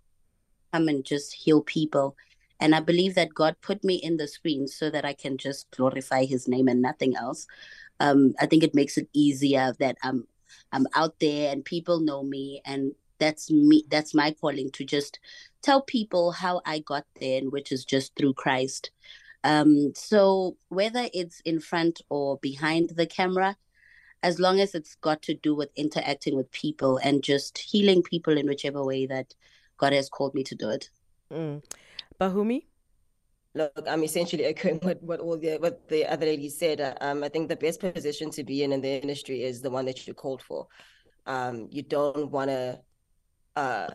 come 0.73 0.89
and 0.89 1.05
just 1.05 1.35
heal 1.35 1.63
people. 1.63 2.17
And 2.61 2.75
I 2.75 2.81
believe 2.81 3.15
that 3.17 3.35
God 3.35 3.57
put 3.63 3.85
me 3.85 3.97
in 3.97 4.17
the 4.17 4.29
screen 4.29 4.67
so 4.69 4.91
that 4.91 5.05
I 5.05 5.15
can 5.15 5.39
just 5.39 5.71
glorify 5.73 6.25
His 6.25 6.49
name 6.49 6.69
and 6.69 6.83
nothing 6.83 7.17
else 7.17 7.47
um, 8.01 8.35
I 8.41 8.47
think 8.47 8.63
it 8.63 8.75
makes 8.75 8.99
it 8.99 9.09
easier 9.13 9.75
that 9.81 9.97
I'm 10.03 10.27
I'm 10.73 10.87
out 10.95 11.17
there 11.21 11.53
and 11.53 11.65
people 11.65 12.01
know 12.01 12.23
me 12.23 12.61
and 12.65 12.93
that's 13.19 13.51
me 13.51 13.85
that's 13.91 14.15
my 14.15 14.33
calling 14.33 14.71
to 14.73 14.85
just 14.85 15.19
tell 15.63 15.83
people 15.83 16.33
how 16.33 16.61
I 16.67 16.81
got 16.81 17.07
there 17.21 17.39
and 17.39 17.53
which 17.53 17.73
is 17.73 17.85
just 17.85 18.15
through 18.17 18.35
Christ. 18.35 18.91
Um, 19.45 19.93
so 19.95 20.57
whether 20.69 21.09
it's 21.15 21.41
in 21.45 21.61
front 21.61 22.03
or 22.11 22.39
behind 22.39 22.91
the 22.97 23.07
camera, 23.07 23.57
as 24.23 24.39
long 24.39 24.61
as 24.61 24.75
it's 24.75 24.95
got 24.97 25.23
to 25.23 25.35
do 25.35 25.55
with 25.55 25.71
interacting 25.77 26.37
with 26.37 26.51
people 26.51 26.99
and 26.99 27.23
just 27.23 27.59
healing 27.59 28.03
people 28.03 28.37
in 28.37 28.47
whichever 28.47 28.85
way 28.85 29.07
that 29.07 29.35
God 29.77 29.93
has 29.93 30.09
called 30.09 30.35
me 30.35 30.43
to 30.45 30.55
do 30.55 30.71
it. 30.71 30.91
Mm. 31.33 31.63
Bahumi? 32.21 32.65
Look, 33.55 33.87
I'm 33.89 34.05
essentially 34.05 34.45
echoing 34.45 34.79
what, 34.81 35.03
what 35.03 35.21
all 35.21 35.39
the 35.39 35.57
what 35.59 35.89
the 35.89 36.05
other 36.07 36.27
ladies 36.27 36.59
said. 36.59 36.81
Uh, 36.81 36.95
Um, 37.01 37.25
I 37.25 37.29
think 37.29 37.49
the 37.49 37.57
best 37.57 37.81
position 37.81 38.31
to 38.31 38.45
be 38.45 38.63
in 38.63 38.73
in 38.73 38.81
the 38.81 39.01
industry 39.03 39.45
is 39.45 39.63
the 39.63 39.71
one 39.71 39.87
that 39.87 40.07
you're 40.07 40.15
called 40.15 40.43
for. 40.43 40.67
Um, 41.27 41.69
you 41.71 41.83
don't 41.83 42.31
want 42.31 42.51
to, 42.51 42.81
uh, 43.57 43.89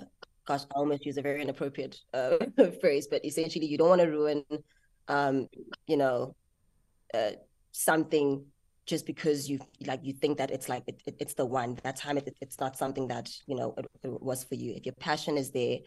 gosh, 0.45 0.63
I 0.63 0.79
almost 0.79 1.05
use 1.05 1.17
a 1.17 1.21
very 1.21 1.41
inappropriate 1.41 1.99
uh, 2.13 2.37
phrase, 2.81 3.07
but 3.07 3.23
essentially 3.23 3.67
you 3.67 3.77
don't 3.77 3.89
want 3.89 4.01
to 4.01 4.07
ruin, 4.07 4.43
um, 5.07 5.47
you 5.87 5.97
know, 5.97 6.35
uh, 7.13 7.31
something 7.71 8.45
just 8.85 9.05
because 9.05 9.49
you 9.49 9.59
like 9.85 9.99
you 10.03 10.13
think 10.13 10.37
that 10.37 10.51
it's 10.51 10.67
like 10.67 10.83
it, 10.87 11.01
it- 11.05 11.15
it's 11.19 11.33
the 11.35 11.45
one 11.45 11.77
that 11.83 11.95
time 11.95 12.17
it, 12.17 12.35
it's 12.41 12.59
not 12.59 12.77
something 12.77 13.07
that 13.07 13.29
you 13.47 13.55
know 13.55 13.73
it, 13.77 13.85
it 14.03 14.21
was 14.21 14.43
for 14.43 14.55
you. 14.55 14.73
If 14.75 14.85
your 14.85 14.95
passion 14.95 15.37
is 15.37 15.51
there 15.51 15.79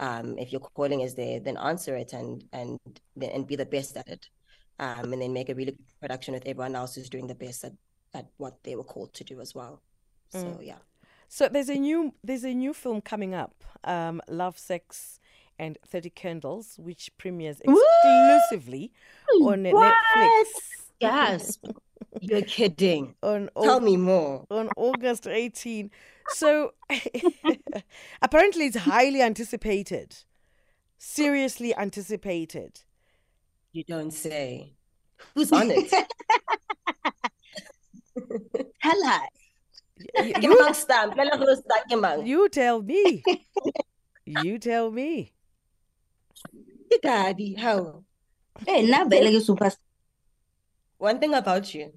um 0.00 0.38
if 0.38 0.52
your 0.52 0.60
calling 0.60 1.00
is 1.00 1.14
there 1.14 1.40
then 1.40 1.56
answer 1.56 1.96
it 1.96 2.12
and 2.12 2.44
and 2.52 2.78
and 3.20 3.46
be 3.46 3.56
the 3.56 3.66
best 3.66 3.96
at 3.96 4.08
it. 4.08 4.26
Um 4.78 5.12
and 5.12 5.20
then 5.22 5.32
make 5.32 5.48
a 5.50 5.54
really 5.54 5.72
good 5.72 5.86
production 6.00 6.34
with 6.34 6.46
everyone 6.46 6.74
else 6.74 6.94
who's 6.94 7.10
doing 7.10 7.26
the 7.26 7.34
best 7.34 7.64
at, 7.64 7.72
at 8.14 8.26
what 8.38 8.62
they 8.64 8.76
were 8.76 8.84
called 8.84 9.12
to 9.14 9.24
do 9.24 9.40
as 9.40 9.54
well. 9.54 9.82
So 10.30 10.38
Mm. 10.38 10.66
yeah. 10.66 10.78
So 11.28 11.48
there's 11.48 11.68
a 11.68 11.74
new 11.78 12.14
there's 12.24 12.44
a 12.44 12.54
new 12.54 12.72
film 12.72 13.02
coming 13.02 13.34
up, 13.34 13.62
um, 13.84 14.22
Love, 14.28 14.58
Sex, 14.58 15.20
and 15.58 15.76
Thirty 15.86 16.08
Candles, 16.10 16.76
which 16.78 17.10
premieres 17.18 17.60
exclusively 17.60 18.92
on 19.42 19.62
Netflix. 19.64 20.44
Yes 21.00 21.58
you're 22.20 22.42
kidding 22.42 23.14
on 23.22 23.48
tell 23.60 23.76
Au- 23.76 23.80
me 23.80 23.96
more 23.96 24.46
on 24.50 24.68
August 24.76 25.26
18. 25.26 25.90
So 26.28 26.72
apparently 28.22 28.66
it's 28.66 28.76
highly 28.76 29.22
anticipated, 29.22 30.16
seriously 30.98 31.74
anticipated. 31.74 32.80
you 33.72 33.84
don't 33.84 34.12
say 34.12 34.72
who's 35.34 35.52
on 35.52 35.70
it 35.70 35.92
Hello. 38.82 39.18
Y- 40.18 40.32
Ke 40.32 40.42
You, 40.42 40.58
mang 40.62 40.74
stamp? 40.74 41.16
Lela 41.16 41.38
go 41.38 41.54
sta 41.54 41.76
ke 41.90 41.96
you 42.26 42.48
tell 42.48 42.82
me. 42.82 43.22
You 44.26 44.58
tell 44.58 44.90
me. 44.90 45.32
Daddy 47.02 47.54
how 47.54 48.04
Hey, 48.66 48.86
ke 48.86 49.40
superstar. 49.42 49.87
One 50.98 51.18
thing 51.18 51.34
about 51.34 51.74
you 51.74 51.92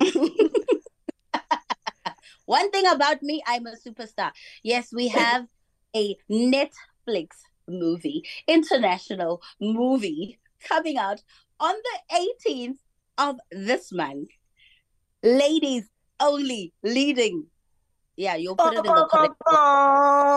One 2.46 2.70
thing 2.70 2.86
about 2.86 3.22
me, 3.22 3.42
I'm 3.46 3.66
a 3.66 3.76
superstar. 3.76 4.32
Yes, 4.62 4.92
we 4.92 5.08
have 5.08 5.46
a 5.94 6.16
Netflix 6.30 7.28
movie, 7.68 8.24
international 8.46 9.40
movie 9.60 10.38
coming 10.68 10.98
out 10.98 11.22
on 11.60 11.74
the 11.74 12.28
18th 12.50 12.78
of 13.18 13.36
this 13.50 13.92
month. 13.92 14.28
Ladies 15.22 15.88
only 16.18 16.72
leading. 16.82 17.46
Yeah, 18.22 18.36
you'll 18.36 18.54
put 18.54 18.72
it 18.74 18.86
in 18.86 18.94
the 18.94 19.08
correct. 19.10 19.34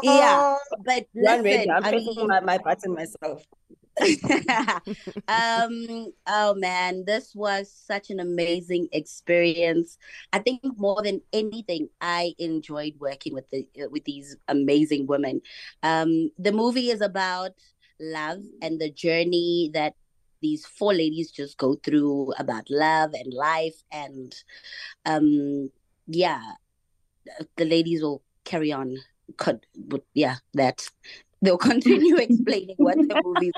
Yeah, 0.04 0.58
but 0.84 1.06
listen, 1.14 1.44
radio. 1.44 1.74
I'm 1.74 1.84
I 1.84 1.90
pressing 1.92 2.16
mean, 2.16 2.28
my, 2.28 2.40
my 2.42 2.58
button 2.58 2.94
myself. 2.94 3.46
um 5.30 6.12
oh 6.28 6.54
man 6.54 7.06
this 7.06 7.34
was 7.34 7.72
such 7.72 8.10
an 8.10 8.20
amazing 8.20 8.90
experience 8.92 9.98
i 10.34 10.40
think 10.40 10.60
more 10.76 11.02
than 11.02 11.22
anything 11.32 11.88
i 12.02 12.34
enjoyed 12.38 12.94
working 13.00 13.34
with 13.34 13.50
the 13.52 13.66
with 13.90 14.04
these 14.04 14.36
amazing 14.50 15.08
women 15.08 15.40
um 15.82 16.30
the 16.38 16.52
movie 16.52 16.90
is 16.90 17.00
about 17.00 17.52
love 18.02 18.42
and 18.62 18.82
the 18.82 18.92
journey 18.92 19.72
that 19.74 19.94
these 20.42 20.66
four 20.66 20.94
ladies 20.94 21.32
just 21.32 21.58
go 21.58 21.76
through 21.76 22.34
about 22.38 22.66
love 22.70 23.14
and 23.14 23.34
life 23.34 23.82
and 23.94 24.36
um 25.06 25.70
yeah 26.06 26.42
the 27.58 27.66
ladies 27.66 28.02
will 28.02 28.22
carry 28.44 28.72
on 28.72 28.96
could 29.38 29.66
but 29.76 30.04
yeah 30.14 30.36
that 30.54 30.88
they'll 31.42 31.58
continue 31.58 32.16
explaining 32.28 32.76
what 32.78 32.98
the 32.98 33.22
movie 33.24 33.52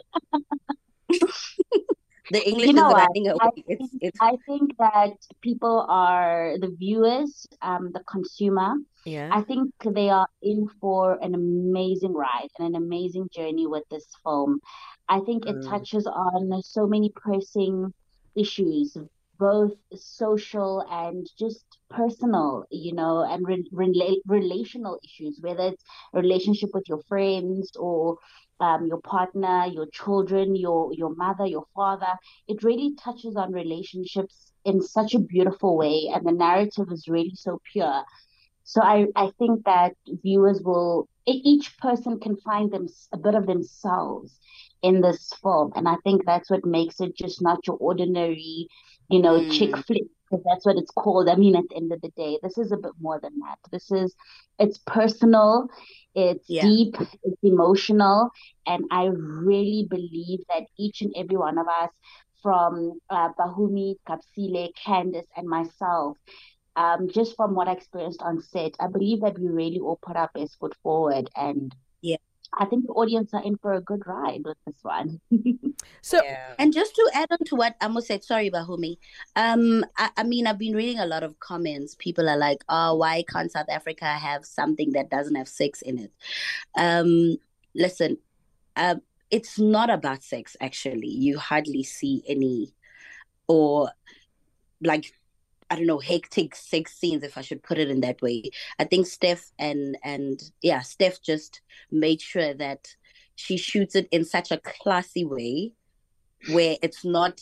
the 2.32 2.50
english 2.50 2.68
You 2.68 2.74
know 2.74 2.88
is 2.90 2.94
what? 2.94 3.08
running 3.08 3.28
I 3.30 3.50
think, 3.56 3.66
it's 3.68 3.90
it's 4.02 4.18
I 4.22 4.38
think 4.48 4.76
that 4.78 5.14
people 5.42 5.86
are 5.90 6.58
the 6.60 6.70
viewers, 6.78 7.46
um, 7.62 7.92
the 7.94 8.04
consumer. 8.10 8.76
Yeah. 9.06 9.30
I 9.32 9.42
think 9.42 9.72
they 9.86 10.10
are 10.10 10.28
in 10.42 10.68
for 10.82 11.18
an 11.22 11.34
amazing 11.36 12.14
ride 12.14 12.50
and 12.60 12.76
an 12.76 12.76
amazing 12.76 13.30
journey 13.34 13.68
with 13.68 13.84
this 13.90 14.08
film. 14.24 14.60
I 15.08 15.20
think 15.22 15.46
it 15.46 15.56
Mm. 15.58 15.70
touches 15.70 16.06
on 16.08 16.62
so 16.64 16.88
many 16.88 17.10
pressing 17.16 17.94
issues, 18.36 18.98
both 19.40 19.74
social 19.96 20.86
and 20.90 21.28
just 21.38 21.66
personal, 21.90 22.66
you 22.72 22.94
know, 22.94 23.24
and 23.24 23.46
re 23.48 23.64
rela 23.74 24.16
relational 24.26 25.00
issues, 25.04 25.40
whether 25.42 25.68
it's 25.68 25.84
a 26.14 26.20
relationship 26.20 26.70
with 26.74 26.88
your 26.88 27.02
friends 27.08 27.72
or 27.76 28.18
um, 28.60 28.88
your 28.88 29.02
partner, 29.02 29.66
your 29.68 29.88
children, 29.92 30.56
your 30.56 30.94
your 30.94 31.14
mother, 31.16 31.46
your 31.46 31.66
father. 31.76 32.14
It 32.48 32.64
really 32.64 32.96
touches 32.96 33.36
on 33.36 33.54
relationships 33.54 34.52
in 34.66 34.82
such 34.82 35.14
a 35.14 35.20
beautiful 35.20 35.78
way, 35.78 36.10
and 36.14 36.26
the 36.26 36.32
narrative 36.32 36.88
is 36.92 37.08
really 37.08 37.36
so 37.36 37.60
pure. 37.72 38.04
So 38.68 38.82
I, 38.82 39.06
I 39.16 39.32
think 39.40 39.64
that 39.64 39.94
viewers 40.06 40.62
will, 40.62 41.08
each 41.26 41.78
person 41.78 42.20
can 42.20 42.36
find 42.36 42.70
them 42.70 42.88
a 43.14 43.18
bit 43.18 43.34
of 43.34 43.46
themselves 43.46 44.38
in 44.82 45.00
this 45.00 45.32
film. 45.42 45.72
And 45.74 45.88
I 45.88 45.96
think 46.04 46.26
that's 46.26 46.50
what 46.50 46.66
makes 46.66 47.00
it 47.00 47.16
just 47.16 47.42
not 47.42 47.66
your 47.66 47.78
ordinary, 47.78 48.68
you 49.10 49.22
know, 49.22 49.40
chick 49.50 49.72
Mm. 49.72 49.86
flick, 49.86 50.04
because 50.30 50.44
that's 50.46 50.66
what 50.66 50.78
it's 50.78 50.92
called. 50.92 51.30
I 51.30 51.36
mean, 51.36 51.56
at 51.56 51.64
the 51.70 51.76
end 51.78 51.92
of 51.94 52.02
the 52.02 52.12
day, 52.18 52.40
this 52.44 52.58
is 52.58 52.72
a 52.72 52.78
bit 52.78 52.92
more 53.00 53.20
than 53.20 53.40
that. 53.40 53.58
This 53.72 53.92
is, 53.92 54.16
it's 54.60 54.78
personal, 54.86 55.68
it's 56.16 56.50
Yeah. 56.50 56.62
deep, 56.62 56.96
it's 57.24 57.44
emotional. 57.44 58.30
And 58.66 58.86
I 58.92 59.06
really 59.06 59.88
believe 59.90 60.40
that 60.50 60.64
each 60.78 61.02
and 61.02 61.14
every 61.16 61.38
one 61.38 61.58
of 61.58 61.68
us, 61.68 61.92
from 62.44 63.00
uh, 63.10 63.30
Bahumi, 63.40 63.96
Gabisile, 64.08 64.72
Candice, 64.86 65.26
and 65.36 65.48
myself, 65.48 66.18
um, 66.76 67.10
just 67.10 67.36
from 67.36 67.56
what 67.56 67.68
I 67.68 67.74
experienced 67.74 68.22
on 68.22 68.42
set, 68.42 68.74
I 68.80 68.88
believe 68.88 69.22
that 69.22 69.40
we 69.40 69.48
really 69.48 69.80
all 69.80 70.00
put 70.02 70.16
our 70.16 70.30
best 70.34 70.58
foot 70.60 70.76
forward, 70.84 71.30
and. 71.36 71.74
I 72.54 72.66
think 72.66 72.88
the 72.88 72.94
audience 72.94 73.34
are 73.34 73.44
in 73.44 73.58
for 73.58 73.74
a 73.74 73.82
good 73.82 74.06
ride 74.08 74.44
with 74.46 74.58
this 74.66 74.84
one. 74.84 75.20
So 76.02 76.22
Yeah. 76.24 76.54
And 76.58 76.74
just 76.74 76.96
to 76.96 77.12
add 77.14 77.28
on 77.32 77.40
to 77.48 77.56
what 77.56 77.76
Amo 77.82 78.00
said, 78.00 78.24
sorry, 78.24 78.50
Bahumi. 78.50 78.98
Um, 79.36 79.86
I, 79.98 80.10
I 80.18 80.24
mean, 80.24 80.48
I've 80.48 80.58
been 80.58 80.76
reading 80.76 81.00
a 81.00 81.06
lot 81.06 81.24
of 81.24 81.40
comments. 81.40 81.96
People 81.96 82.30
are 82.30 82.38
like, 82.38 82.64
"Oh, 82.70 82.96
why 82.96 83.24
can't 83.28 83.52
South 83.52 83.70
Africa 83.70 84.06
have 84.06 84.46
something 84.46 84.94
that 84.94 85.10
doesn't 85.10 85.36
have 85.36 85.50
sex 85.50 85.82
in 85.82 86.00
it?" 86.00 86.12
Um, 86.78 87.38
listen, 87.76 88.18
um, 88.78 89.02
it's 89.30 89.60
not 89.60 89.90
about 89.90 90.24
sex. 90.24 90.56
Actually, 90.62 91.10
you 91.10 91.38
hardly 91.38 91.84
see 91.84 92.24
any, 92.28 92.74
or 93.48 93.92
like, 94.82 95.14
I 95.70 95.76
don't 95.76 95.86
know, 95.86 96.00
hectic 96.00 96.56
sex 96.56 96.98
scenes, 96.98 97.24
if 97.24 97.38
I 97.38 97.42
should 97.42 97.64
put 97.64 97.78
it 97.78 97.90
in 97.90 98.02
that 98.02 98.22
way. 98.22 98.44
I 98.80 98.86
think 98.86 99.08
Steph 99.08 99.52
and 99.60 99.98
and 100.04 100.42
yeah, 100.62 100.82
Steph 100.82 101.22
just 101.22 101.62
made 101.92 102.22
sure 102.22 102.54
that 102.56 102.88
she 103.36 103.58
shoots 103.58 103.96
it 103.96 104.08
in 104.12 104.26
such 104.26 104.52
a 104.52 104.58
classy 104.58 105.26
way 105.26 105.74
where 106.50 106.78
it's 106.82 107.04
not 107.04 107.42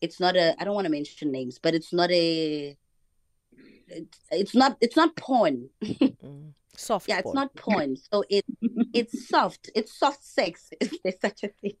it's 0.00 0.20
not 0.20 0.36
a 0.36 0.54
I 0.58 0.64
don't 0.64 0.74
want 0.74 0.86
to 0.86 0.90
mention 0.90 1.32
names, 1.32 1.58
but 1.58 1.74
it's 1.74 1.92
not 1.92 2.10
a 2.10 2.76
it's, 3.88 4.18
it's 4.30 4.54
not 4.54 4.76
it's 4.80 4.96
not 4.96 5.16
porn. 5.16 5.68
mm, 5.82 6.52
soft. 6.76 7.08
Yeah, 7.08 7.18
it's 7.18 7.34
not 7.34 7.54
porn. 7.56 7.96
So 7.96 8.24
it 8.28 8.44
it's 8.92 9.28
soft. 9.28 9.70
It's 9.74 9.96
soft 9.98 10.24
sex. 10.24 10.70
If 10.80 10.92
there's 11.02 11.20
such 11.20 11.44
a 11.44 11.48
thing. 11.48 11.76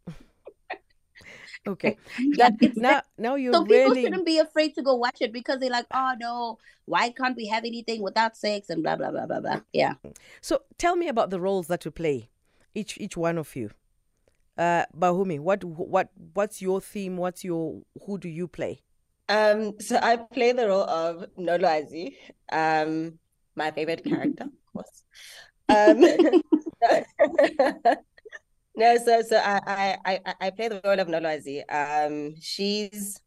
Okay. 1.66 1.96
Yeah, 2.18 2.50
That 2.50 2.58
it's 2.60 2.76
now 2.76 3.02
now 3.16 3.34
you're 3.36 3.54
so 3.54 3.64
people 3.64 3.94
shouldn't 3.94 4.26
be 4.26 4.38
afraid 4.38 4.74
to 4.74 4.82
go 4.82 4.94
watch 4.94 5.18
it 5.20 5.32
because 5.32 5.60
they're 5.60 5.70
like, 5.70 5.86
oh 5.92 6.14
no, 6.18 6.58
why 6.84 7.10
can't 7.10 7.36
we 7.36 7.46
have 7.46 7.64
anything 7.64 8.02
without 8.02 8.36
sex 8.36 8.70
and 8.70 8.82
blah 8.82 8.96
blah 8.96 9.10
blah 9.10 9.26
blah 9.26 9.40
blah. 9.40 9.60
Yeah. 9.72 9.94
So 10.40 10.62
tell 10.78 10.96
me 10.96 11.08
about 11.08 11.30
the 11.30 11.40
roles 11.40 11.66
that 11.68 11.84
you 11.84 11.90
play, 11.90 12.30
each 12.74 12.98
each 12.98 13.16
one 13.16 13.38
of 13.38 13.54
you. 13.56 13.70
Uh, 14.56 14.84
Bahumi, 14.96 15.40
what 15.40 15.64
what 15.64 16.10
what's 16.34 16.60
your 16.60 16.80
theme? 16.80 17.16
What's 17.16 17.44
your 17.44 17.82
who 18.04 18.18
do 18.18 18.28
you 18.28 18.46
play? 18.46 18.80
Um, 19.28 19.80
so 19.80 19.98
I 20.02 20.16
play 20.16 20.52
the 20.52 20.68
role 20.68 20.84
of 20.84 21.24
Nolwazi, 21.38 22.14
um, 22.52 23.18
my 23.56 23.70
favorite 23.70 24.04
character, 24.04 24.44
of 24.44 24.72
course. 24.72 25.02
Um, 25.70 26.04
no, 28.76 28.96
so 28.98 29.22
so 29.22 29.36
I 29.42 29.96
I 30.04 30.20
I 30.40 30.50
play 30.50 30.68
the 30.68 30.80
role 30.84 30.98
of 30.98 31.08
Nolwazi. 31.08 31.62
Um, 31.70 32.34
she's 32.40 33.20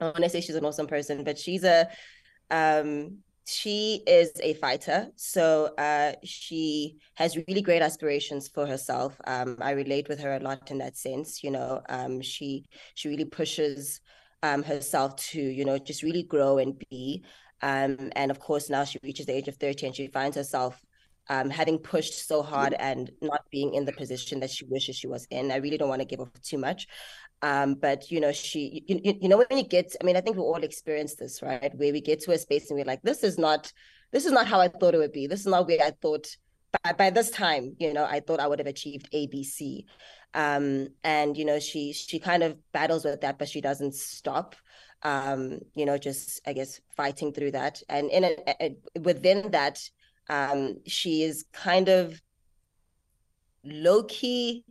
I 0.00 0.06
want 0.06 0.16
to 0.24 0.28
say 0.30 0.40
she's 0.40 0.56
an 0.56 0.64
awesome 0.64 0.86
person, 0.86 1.24
but 1.24 1.38
she's 1.38 1.64
a 1.64 1.88
um 2.50 3.18
she 3.46 4.02
is 4.06 4.32
a 4.42 4.54
fighter. 4.54 5.08
So 5.16 5.74
uh 5.78 6.12
she 6.24 6.98
has 7.14 7.36
really 7.48 7.62
great 7.62 7.82
aspirations 7.82 8.48
for 8.48 8.66
herself. 8.66 9.16
Um 9.26 9.58
i 9.60 9.72
relate 9.72 10.08
with 10.08 10.20
her 10.20 10.34
a 10.36 10.40
lot 10.40 10.70
in 10.70 10.78
that 10.78 10.96
sense 10.96 11.42
you 11.44 11.50
know. 11.50 11.82
Um 11.88 12.20
she 12.22 12.64
she 12.94 13.08
really 13.08 13.24
pushes 13.26 14.00
um 14.42 14.62
herself 14.62 15.16
to 15.16 15.40
you 15.40 15.64
know 15.64 15.78
just 15.78 16.02
really 16.02 16.22
grow 16.24 16.58
and 16.58 16.78
be. 16.90 17.24
Um 17.62 18.10
and 18.16 18.30
of 18.30 18.40
course 18.40 18.70
now 18.70 18.84
she 18.84 18.98
reaches 19.02 19.26
the 19.26 19.34
age 19.34 19.48
of 19.48 19.56
30 19.56 19.86
and 19.86 19.96
she 19.96 20.08
finds 20.08 20.36
herself 20.36 20.80
um 21.28 21.50
having 21.50 21.78
pushed 21.78 22.26
so 22.26 22.42
hard 22.42 22.74
and 22.74 23.10
not 23.20 23.44
being 23.50 23.74
in 23.74 23.84
the 23.84 23.92
position 23.92 24.40
that 24.40 24.50
she 24.50 24.64
wishes 24.66 24.96
she 24.96 25.06
was 25.06 25.26
in 25.30 25.50
i 25.50 25.56
really 25.56 25.78
don't 25.78 25.88
want 25.88 26.00
to 26.00 26.06
give 26.06 26.20
up 26.20 26.42
too 26.42 26.58
much 26.58 26.86
um, 27.44 27.74
but 27.74 28.08
you 28.08 28.20
know, 28.20 28.30
she, 28.30 28.84
you, 28.86 29.00
you, 29.02 29.18
you 29.22 29.28
know, 29.28 29.36
when 29.36 29.58
you 29.58 29.64
get, 29.64 29.96
I 30.00 30.04
mean, 30.04 30.16
I 30.16 30.20
think 30.20 30.36
we 30.36 30.42
all 30.42 30.62
experience 30.62 31.16
this, 31.16 31.42
right? 31.42 31.74
Where 31.74 31.92
we 31.92 32.00
get 32.00 32.20
to 32.20 32.30
a 32.30 32.38
space 32.38 32.70
and 32.70 32.78
we're 32.78 32.84
like, 32.84 33.02
this 33.02 33.24
is 33.24 33.36
not, 33.36 33.72
this 34.12 34.26
is 34.26 34.30
not 34.30 34.46
how 34.46 34.60
I 34.60 34.68
thought 34.68 34.94
it 34.94 34.98
would 34.98 35.12
be. 35.12 35.26
This 35.26 35.40
is 35.40 35.46
not 35.46 35.66
where 35.66 35.82
I 35.82 35.90
thought 35.90 36.28
by, 36.84 36.92
by 36.92 37.10
this 37.10 37.30
time, 37.30 37.76
you 37.78 37.92
know, 37.92 38.04
I 38.04 38.20
thought 38.20 38.40
I 38.40 38.46
would 38.46 38.58
have 38.58 38.68
achieved 38.68 39.08
A, 39.12 39.26
B, 39.26 39.44
C. 39.44 39.86
Um, 40.34 40.88
and 41.04 41.36
you 41.36 41.44
know, 41.44 41.58
she 41.58 41.92
she 41.92 42.18
kind 42.18 42.42
of 42.42 42.56
battles 42.72 43.04
with 43.04 43.20
that, 43.20 43.38
but 43.38 43.48
she 43.48 43.60
doesn't 43.60 43.94
stop. 43.94 44.56
Um, 45.02 45.58
you 45.74 45.84
know, 45.84 45.98
just 45.98 46.40
I 46.46 46.52
guess 46.54 46.80
fighting 46.96 47.32
through 47.32 47.50
that. 47.50 47.82
And 47.88 48.10
in 48.10 48.24
a, 48.24 48.36
a, 48.60 48.76
within 49.00 49.50
that, 49.50 49.78
um, 50.28 50.76
she 50.86 51.22
is 51.22 51.44
kind 51.52 51.88
of 51.88 52.20
low 53.64 54.04
key 54.04 54.64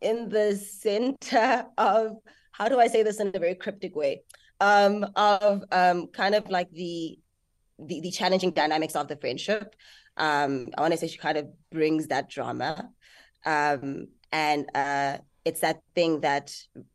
in 0.00 0.28
the 0.28 0.56
center 0.56 1.66
of 1.76 2.16
how 2.52 2.68
do 2.68 2.80
I 2.80 2.88
say 2.88 3.02
this 3.02 3.20
in 3.20 3.30
a 3.34 3.38
very 3.38 3.54
cryptic 3.54 3.94
way? 3.94 4.22
Um, 4.60 5.06
of 5.14 5.62
um, 5.70 6.08
kind 6.08 6.34
of 6.34 6.48
like 6.50 6.70
the, 6.72 7.18
the 7.78 8.00
the 8.00 8.10
challenging 8.10 8.50
dynamics 8.50 8.96
of 8.96 9.06
the 9.06 9.16
friendship. 9.16 9.74
Um, 10.16 10.68
I 10.76 10.80
want 10.80 10.92
to 10.92 10.98
say 10.98 11.06
she 11.06 11.18
kind 11.18 11.38
of 11.38 11.46
brings 11.70 12.08
that 12.08 12.28
drama, 12.28 12.90
um, 13.46 14.08
and 14.32 14.66
uh, 14.74 15.18
it's 15.44 15.60
that 15.60 15.80
thing 15.94 16.20
that 16.20 16.52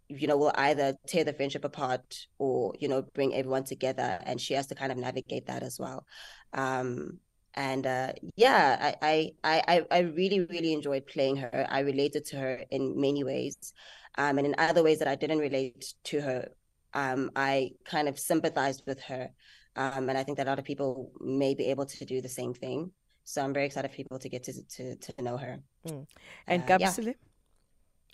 you 0.10 0.28
know 0.28 0.38
will 0.38 0.52
either 0.56 0.96
tear 1.08 1.24
the 1.24 1.32
friendship 1.32 1.64
apart 1.64 2.28
or 2.38 2.74
you 2.80 2.90
know 2.90 3.02
bring 3.02 3.34
everyone 3.34 3.64
together, 3.64 4.20
and 4.24 4.42
she 4.42 4.54
has 4.56 4.68
to 4.68 4.76
kind 4.76 4.92
of 4.92 4.98
navigate 4.98 5.48
that 5.48 5.64
as 5.64 5.80
well. 5.80 6.06
Um, 6.52 7.20
and 7.56 7.86
uh, 7.86 8.14
yeah, 8.36 8.96
I, 9.02 9.32
I 9.44 9.62
I 9.68 9.86
I 9.92 10.00
really 10.00 10.42
really 10.42 10.74
enjoyed 10.74 11.06
playing 11.08 11.38
her. 11.38 11.68
I 11.70 11.80
related 11.80 12.26
to 12.26 12.38
her 12.38 12.64
in 12.72 13.00
many 13.00 13.24
ways, 13.24 13.74
um, 14.18 14.38
and 14.38 14.48
in 14.48 14.56
other 14.58 14.84
ways 14.84 15.00
that 15.00 15.08
I 15.08 15.16
didn't 15.16 15.40
relate 15.40 15.94
to 16.06 16.22
her, 16.22 16.50
um, 16.94 17.32
I 17.36 17.72
kind 17.86 18.08
of 18.08 18.20
sympathized 18.20 18.84
with 18.86 19.02
her, 19.04 19.30
um, 19.76 20.10
and 20.10 20.18
I 20.18 20.24
think 20.24 20.38
that 20.38 20.48
a 20.48 20.50
lot 20.50 20.60
of 20.60 20.66
people 20.66 21.12
may 21.20 21.54
be 21.56 21.66
able 21.66 21.86
to 21.86 22.06
do 22.06 22.22
the 22.22 22.30
same 22.30 22.54
thing. 22.54 22.92
So 23.24 23.42
I'm 23.42 23.54
very 23.54 23.66
excited 23.68 23.90
for 23.92 23.98
people 23.98 24.20
to 24.20 24.30
get 24.30 24.44
to 24.44 24.54
to, 24.76 24.96
to 24.96 25.22
know 25.22 25.38
her. 25.38 25.60
Mm. 25.88 26.08
And 26.48 26.64
Uh, 26.64 26.66
yeah. 26.80 26.92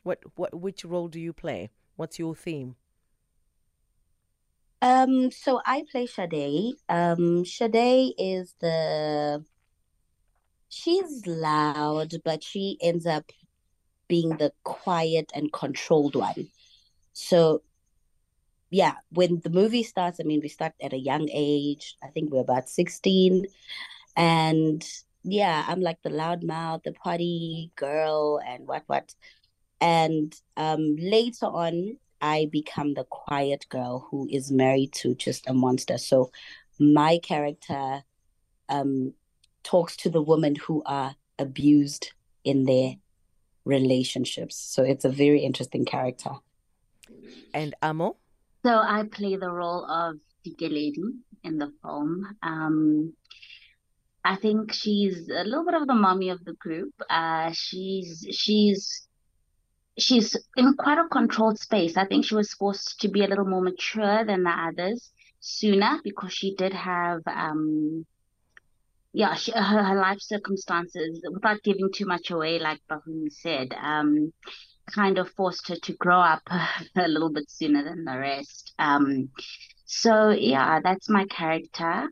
What 0.03 0.19
what 0.35 0.53
which 0.53 0.85
role 0.85 1.07
do 1.07 1.19
you 1.19 1.33
play? 1.33 1.69
What's 1.95 2.19
your 2.19 2.35
theme? 2.35 2.75
Um, 4.81 5.31
so 5.31 5.61
I 5.65 5.83
play 5.91 6.05
Sade. 6.05 6.75
Um, 6.87 7.45
Sade 7.45 8.13
is 8.17 8.55
the 8.59 9.43
she's 10.69 11.25
loud, 11.25 12.13
but 12.23 12.43
she 12.43 12.77
ends 12.81 13.05
up 13.05 13.31
being 14.07 14.37
the 14.37 14.53
quiet 14.63 15.31
and 15.35 15.51
controlled 15.51 16.15
one. 16.15 16.49
So, 17.13 17.61
yeah, 18.69 18.95
when 19.11 19.41
the 19.43 19.49
movie 19.49 19.83
starts, 19.83 20.19
I 20.19 20.23
mean, 20.23 20.39
we 20.41 20.47
start 20.47 20.73
at 20.81 20.93
a 20.93 20.97
young 20.97 21.27
age. 21.31 21.97
I 22.01 22.07
think 22.07 22.31
we're 22.31 22.41
about 22.41 22.69
16. 22.69 23.45
And 24.15 24.87
yeah, 25.23 25.65
I'm 25.67 25.81
like 25.81 26.01
the 26.01 26.09
loud 26.09 26.43
mouth, 26.43 26.81
the 26.83 26.93
party 26.93 27.71
girl, 27.75 28.39
and 28.45 28.67
what, 28.67 28.83
what. 28.87 29.13
And 29.81 30.33
um, 30.57 30.95
later 30.97 31.45
on, 31.45 31.97
I 32.21 32.47
become 32.51 32.93
the 32.93 33.05
quiet 33.05 33.65
girl 33.69 34.07
who 34.09 34.27
is 34.31 34.51
married 34.51 34.93
to 34.93 35.15
just 35.15 35.47
a 35.47 35.53
monster. 35.53 35.97
So 35.97 36.31
my 36.79 37.19
character 37.21 38.03
um, 38.67 39.13
talks 39.63 39.95
to 39.97 40.09
the 40.09 40.21
women 40.21 40.55
who 40.55 40.83
are 40.85 41.15
abused 41.37 42.11
in 42.43 42.65
their 42.65 42.95
relationships. 43.65 44.55
So 44.55 44.83
it's 44.83 45.05
a 45.05 45.09
very 45.09 45.41
interesting 45.41 45.85
character. 45.85 46.31
And 47.53 47.75
Amo? 47.81 48.17
So 48.65 48.75
I 48.75 49.03
play 49.11 49.35
the 49.35 49.49
role 49.49 49.85
of 49.85 50.15
Dike 50.45 50.71
Lady 50.71 51.03
in 51.43 51.57
the 51.57 51.71
film. 51.81 52.35
Um, 52.43 53.13
I 54.23 54.35
think 54.35 54.73
she's 54.73 55.29
a 55.29 55.43
little 55.43 55.65
bit 55.65 55.75
of 55.75 55.87
the 55.87 55.93
mommy 55.93 56.29
of 56.29 56.43
the 56.43 56.53
group. 56.53 56.93
Uh, 57.09 57.51
she's 57.53 58.25
she's 58.31 59.07
she's 59.99 60.35
in 60.57 60.75
quite 60.75 60.97
a 60.97 61.07
controlled 61.09 61.59
space. 61.59 61.97
I 61.97 62.05
think 62.05 62.25
she 62.25 62.35
was 62.35 62.53
forced 62.53 62.99
to 63.01 63.07
be 63.07 63.23
a 63.23 63.27
little 63.27 63.45
more 63.45 63.61
mature 63.61 64.25
than 64.25 64.43
the 64.43 64.49
others 64.49 65.11
sooner 65.39 65.99
because 66.03 66.33
she 66.33 66.53
did 66.55 66.73
have 66.73 67.21
um 67.25 68.05
yeah 69.13 69.35
she, 69.35 69.51
her, 69.51 69.83
her 69.83 69.95
life 69.95 70.19
circumstances 70.19 71.21
without 71.31 71.63
giving 71.63 71.89
too 71.93 72.05
much 72.05 72.29
away 72.29 72.59
like 72.59 72.79
Bahumi 72.91 73.31
said 73.31 73.73
um 73.81 74.33
kind 74.93 75.17
of 75.17 75.29
forced 75.29 75.67
her 75.69 75.75
to 75.75 75.93
grow 75.93 76.19
up 76.19 76.41
a 76.49 77.07
little 77.07 77.31
bit 77.31 77.49
sooner 77.49 77.83
than 77.83 78.03
the 78.05 78.17
rest. 78.17 78.73
Um 78.79 79.29
so 79.85 80.31
yeah 80.31 80.79
that's 80.83 81.09
my 81.09 81.25
character. 81.25 82.09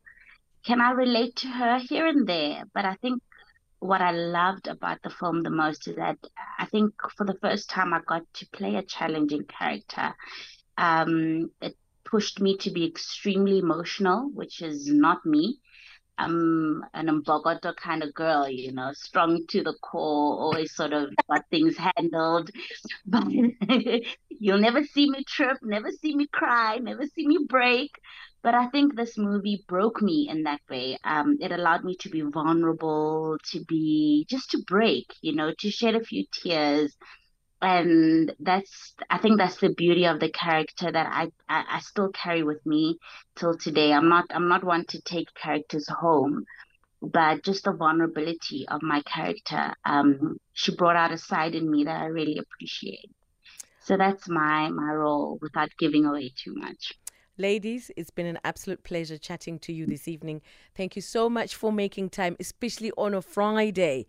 Can 0.65 0.81
I 0.81 0.91
relate 0.91 1.35
to 1.37 1.47
her 1.47 1.79
here 1.79 2.07
and 2.07 2.27
there? 2.27 2.63
But 2.73 2.85
I 2.85 2.95
think 2.95 3.21
what 3.79 4.01
I 4.01 4.11
loved 4.11 4.67
about 4.67 5.01
the 5.03 5.09
film 5.09 5.43
the 5.43 5.49
most 5.49 5.87
is 5.87 5.95
that 5.97 6.17
I 6.57 6.65
think 6.65 6.93
for 7.15 7.25
the 7.25 7.37
first 7.41 7.69
time 7.69 7.93
I 7.93 8.01
got 8.05 8.23
to 8.35 8.47
play 8.49 8.75
a 8.75 8.83
challenging 8.83 9.43
character. 9.45 10.15
Um, 10.77 11.51
it 11.61 11.75
pushed 12.03 12.39
me 12.39 12.57
to 12.57 12.71
be 12.71 12.85
extremely 12.85 13.59
emotional, 13.59 14.29
which 14.33 14.61
is 14.61 14.87
not 14.87 15.25
me. 15.25 15.59
I'm 16.17 16.83
an 16.93 17.07
Mbokodo 17.07 17.75
kind 17.75 18.03
of 18.03 18.13
girl, 18.13 18.47
you 18.49 18.71
know, 18.71 18.91
strong 18.93 19.45
to 19.49 19.63
the 19.63 19.75
core, 19.81 20.39
always 20.39 20.73
sort 20.75 20.93
of 20.93 21.09
got 21.29 21.43
things 21.51 21.75
handled. 21.77 22.49
But 23.05 23.27
you'll 24.29 24.59
never 24.59 24.83
see 24.83 25.09
me 25.09 25.23
trip, 25.25 25.57
never 25.63 25.91
see 25.91 26.15
me 26.15 26.27
cry, 26.27 26.77
never 26.77 27.05
see 27.05 27.27
me 27.27 27.39
break. 27.47 27.91
But 28.43 28.53
I 28.55 28.67
think 28.69 28.95
this 28.95 29.17
movie 29.17 29.65
broke 29.67 30.01
me 30.01 30.27
in 30.29 30.43
that 30.43 30.61
way. 30.69 30.97
Um, 31.03 31.37
it 31.41 31.51
allowed 31.51 31.83
me 31.83 31.95
to 32.01 32.09
be 32.09 32.21
vulnerable, 32.21 33.37
to 33.51 33.63
be 33.65 34.25
just 34.29 34.51
to 34.51 34.59
break, 34.65 35.05
you 35.21 35.33
know, 35.35 35.53
to 35.59 35.71
shed 35.71 35.95
a 35.95 36.03
few 36.03 36.25
tears. 36.31 36.95
And 37.61 38.33
that's, 38.39 38.93
I 39.09 39.17
think 39.17 39.37
that's 39.37 39.57
the 39.57 39.73
beauty 39.73 40.05
of 40.05 40.19
the 40.19 40.29
character 40.29 40.91
that 40.91 41.07
I, 41.11 41.31
I, 41.49 41.77
I 41.77 41.79
still 41.79 42.09
carry 42.09 42.43
with 42.43 42.63
me 42.65 42.97
till 43.35 43.57
today. 43.57 43.91
I'm 43.91 44.09
not, 44.09 44.25
I'm 44.29 44.47
not 44.47 44.63
one 44.63 44.85
to 44.89 45.01
take 45.01 45.33
characters 45.33 45.87
home, 45.89 46.45
but 47.01 47.43
just 47.43 47.63
the 47.63 47.73
vulnerability 47.73 48.67
of 48.67 48.81
my 48.83 49.01
character. 49.01 49.73
Um, 49.85 50.37
she 50.53 50.75
brought 50.75 50.95
out 50.95 51.11
a 51.11 51.17
side 51.17 51.55
in 51.55 51.69
me 51.69 51.85
that 51.85 51.99
I 51.99 52.05
really 52.05 52.37
appreciate. 52.37 53.09
So 53.87 53.95
that's 53.95 54.27
my 54.27 54.69
my 54.69 54.91
role 54.91 55.39
without 55.41 55.69
giving 55.79 56.03
away 56.03 56.33
too 56.35 56.53
much. 56.55 56.93
Ladies, 57.37 57.89
it's 57.95 58.09
been 58.09 58.25
an 58.25 58.39
absolute 58.43 58.83
pleasure 58.83 59.17
chatting 59.17 59.59
to 59.59 59.71
you 59.71 59.85
this 59.85 60.07
evening. 60.09 60.41
Thank 60.75 60.95
you 60.95 61.01
so 61.01 61.29
much 61.29 61.55
for 61.55 61.71
making 61.71 62.09
time, 62.09 62.35
especially 62.37 62.91
on 62.97 63.13
a 63.13 63.21
Friday. 63.21 64.07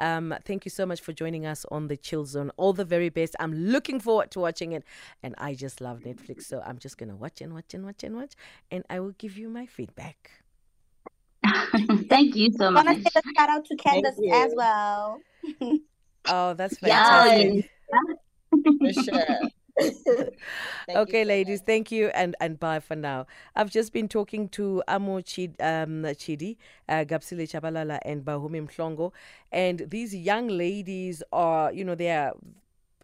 Um, 0.00 0.34
thank 0.44 0.64
you 0.64 0.70
so 0.70 0.84
much 0.86 1.00
for 1.00 1.12
joining 1.12 1.46
us 1.46 1.64
on 1.70 1.86
the 1.88 1.96
Chill 1.96 2.24
Zone. 2.24 2.50
All 2.56 2.72
the 2.72 2.84
very 2.84 3.08
best. 3.10 3.36
I'm 3.38 3.52
looking 3.54 4.00
forward 4.00 4.30
to 4.32 4.40
watching 4.40 4.72
it. 4.72 4.82
And 5.22 5.34
I 5.38 5.54
just 5.54 5.80
love 5.80 6.00
Netflix. 6.00 6.42
So 6.44 6.62
I'm 6.66 6.78
just 6.78 6.98
going 6.98 7.10
to 7.10 7.16
watch 7.16 7.40
and 7.40 7.52
watch 7.54 7.74
and 7.74 7.84
watch 7.84 8.02
and 8.02 8.16
watch. 8.16 8.32
And 8.70 8.84
I 8.90 8.98
will 9.00 9.12
give 9.18 9.36
you 9.38 9.48
my 9.48 9.66
feedback. 9.66 10.30
Thank 12.08 12.34
you 12.36 12.50
so 12.52 12.70
much. 12.70 12.86
I 12.86 12.94
much. 12.94 12.94
want 12.94 13.04
to 13.04 13.10
say 13.12 13.20
a 13.24 13.38
shout 13.38 13.48
out 13.50 13.64
to 13.66 13.76
Candace 13.76 14.18
as 14.32 14.52
well. 14.56 15.20
Oh, 16.28 16.52
that's 16.54 16.76
Yeah. 16.82 17.02
fantastic. 17.02 17.70
For 18.80 18.92
sure. 18.92 19.40
Okay, 20.94 21.24
so 21.24 21.24
ladies, 21.24 21.60
much. 21.60 21.66
thank 21.66 21.92
you 21.92 22.08
and 22.08 22.34
and 22.40 22.58
bye 22.58 22.80
for 22.80 22.96
now. 22.96 23.26
I've 23.54 23.70
just 23.70 23.92
been 23.92 24.08
talking 24.08 24.48
to 24.50 24.82
Amo 24.88 25.20
Chid, 25.20 25.54
um, 25.60 26.02
Chidi, 26.22 26.56
uh, 26.88 27.04
Gabisile 27.04 27.46
Tshabalala, 27.48 27.98
and 28.04 28.24
Bahumi 28.24 28.66
Mhlongo, 28.68 29.12
and 29.52 29.84
these 29.88 30.14
young 30.14 30.48
ladies 30.48 31.22
are, 31.32 31.72
you 31.72 31.84
know, 31.84 31.94
they 31.94 32.10
are. 32.10 32.34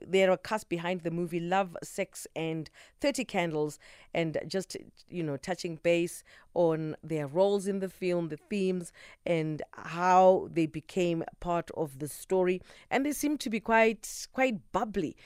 They're 0.07 0.31
a 0.31 0.37
cast 0.37 0.69
behind 0.69 1.01
the 1.03 1.11
movie 1.11 1.41
Love, 1.41 1.75
Sex, 1.83 2.27
and 2.37 2.69
30 3.01 3.25
Candles, 3.25 3.79
and 4.12 4.37
just, 4.47 4.77
you 5.09 5.23
know, 5.23 5.39
touching 5.39 5.77
base 5.83 6.23
on 6.53 6.97
their 7.03 7.27
roles 7.27 7.67
in 7.67 7.79
the 7.81 7.89
film, 7.89 8.29
the 8.29 8.37
themes, 8.37 8.93
and 9.25 9.62
how 9.73 10.49
they 10.53 10.67
became 10.67 11.25
part 11.41 11.71
of 11.79 11.99
the 11.99 12.09
story. 12.09 12.61
And 12.91 13.07
they 13.07 13.12
seem 13.12 13.39
to 13.39 13.49
be 13.49 13.59
quite, 13.59 14.27
quite 14.35 14.71
bubbly. 14.71 15.17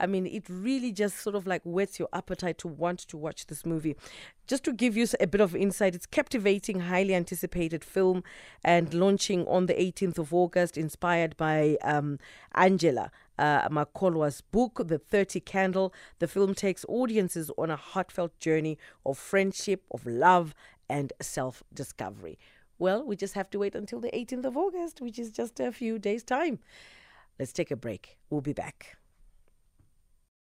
I 0.00 0.06
mean, 0.06 0.26
it 0.26 0.44
really 0.48 0.92
just 0.92 1.18
sort 1.18 1.34
of 1.34 1.46
like 1.46 1.62
whets 1.64 1.98
your 1.98 2.08
appetite 2.12 2.58
to 2.58 2.68
want 2.68 3.00
to 3.00 3.16
watch 3.16 3.46
this 3.46 3.66
movie. 3.66 3.96
Just 4.46 4.64
to 4.64 4.72
give 4.72 4.96
you 4.96 5.06
a 5.20 5.26
bit 5.26 5.40
of 5.40 5.54
insight, 5.56 5.94
it's 5.94 6.06
captivating, 6.06 6.80
highly 6.80 7.14
anticipated 7.14 7.84
film 7.84 8.22
and 8.64 8.94
launching 8.94 9.46
on 9.46 9.66
the 9.66 9.74
18th 9.74 10.18
of 10.18 10.32
August, 10.32 10.78
inspired 10.78 11.36
by 11.36 11.76
um, 11.82 12.18
Angela 12.54 13.10
uh, 13.38 13.68
Makholwa's 13.68 14.40
book, 14.40 14.82
The 14.86 14.98
30 14.98 15.40
Candle. 15.40 15.92
The 16.18 16.28
film 16.28 16.54
takes 16.54 16.84
audiences 16.88 17.50
on 17.56 17.70
a 17.70 17.76
heartfelt 17.76 18.38
journey 18.38 18.78
of 19.06 19.18
friendship, 19.18 19.84
of 19.90 20.06
love, 20.06 20.54
and 20.88 21.12
self 21.20 21.62
discovery. 21.72 22.38
Well, 22.78 23.04
we 23.04 23.16
just 23.16 23.34
have 23.34 23.50
to 23.50 23.58
wait 23.58 23.74
until 23.74 24.00
the 24.00 24.10
18th 24.10 24.44
of 24.44 24.56
August, 24.56 25.00
which 25.00 25.18
is 25.18 25.30
just 25.30 25.58
a 25.60 25.72
few 25.72 25.98
days' 25.98 26.22
time. 26.22 26.60
Let's 27.38 27.52
take 27.52 27.70
a 27.70 27.76
break. 27.76 28.18
We'll 28.30 28.40
be 28.40 28.52
back. 28.52 28.97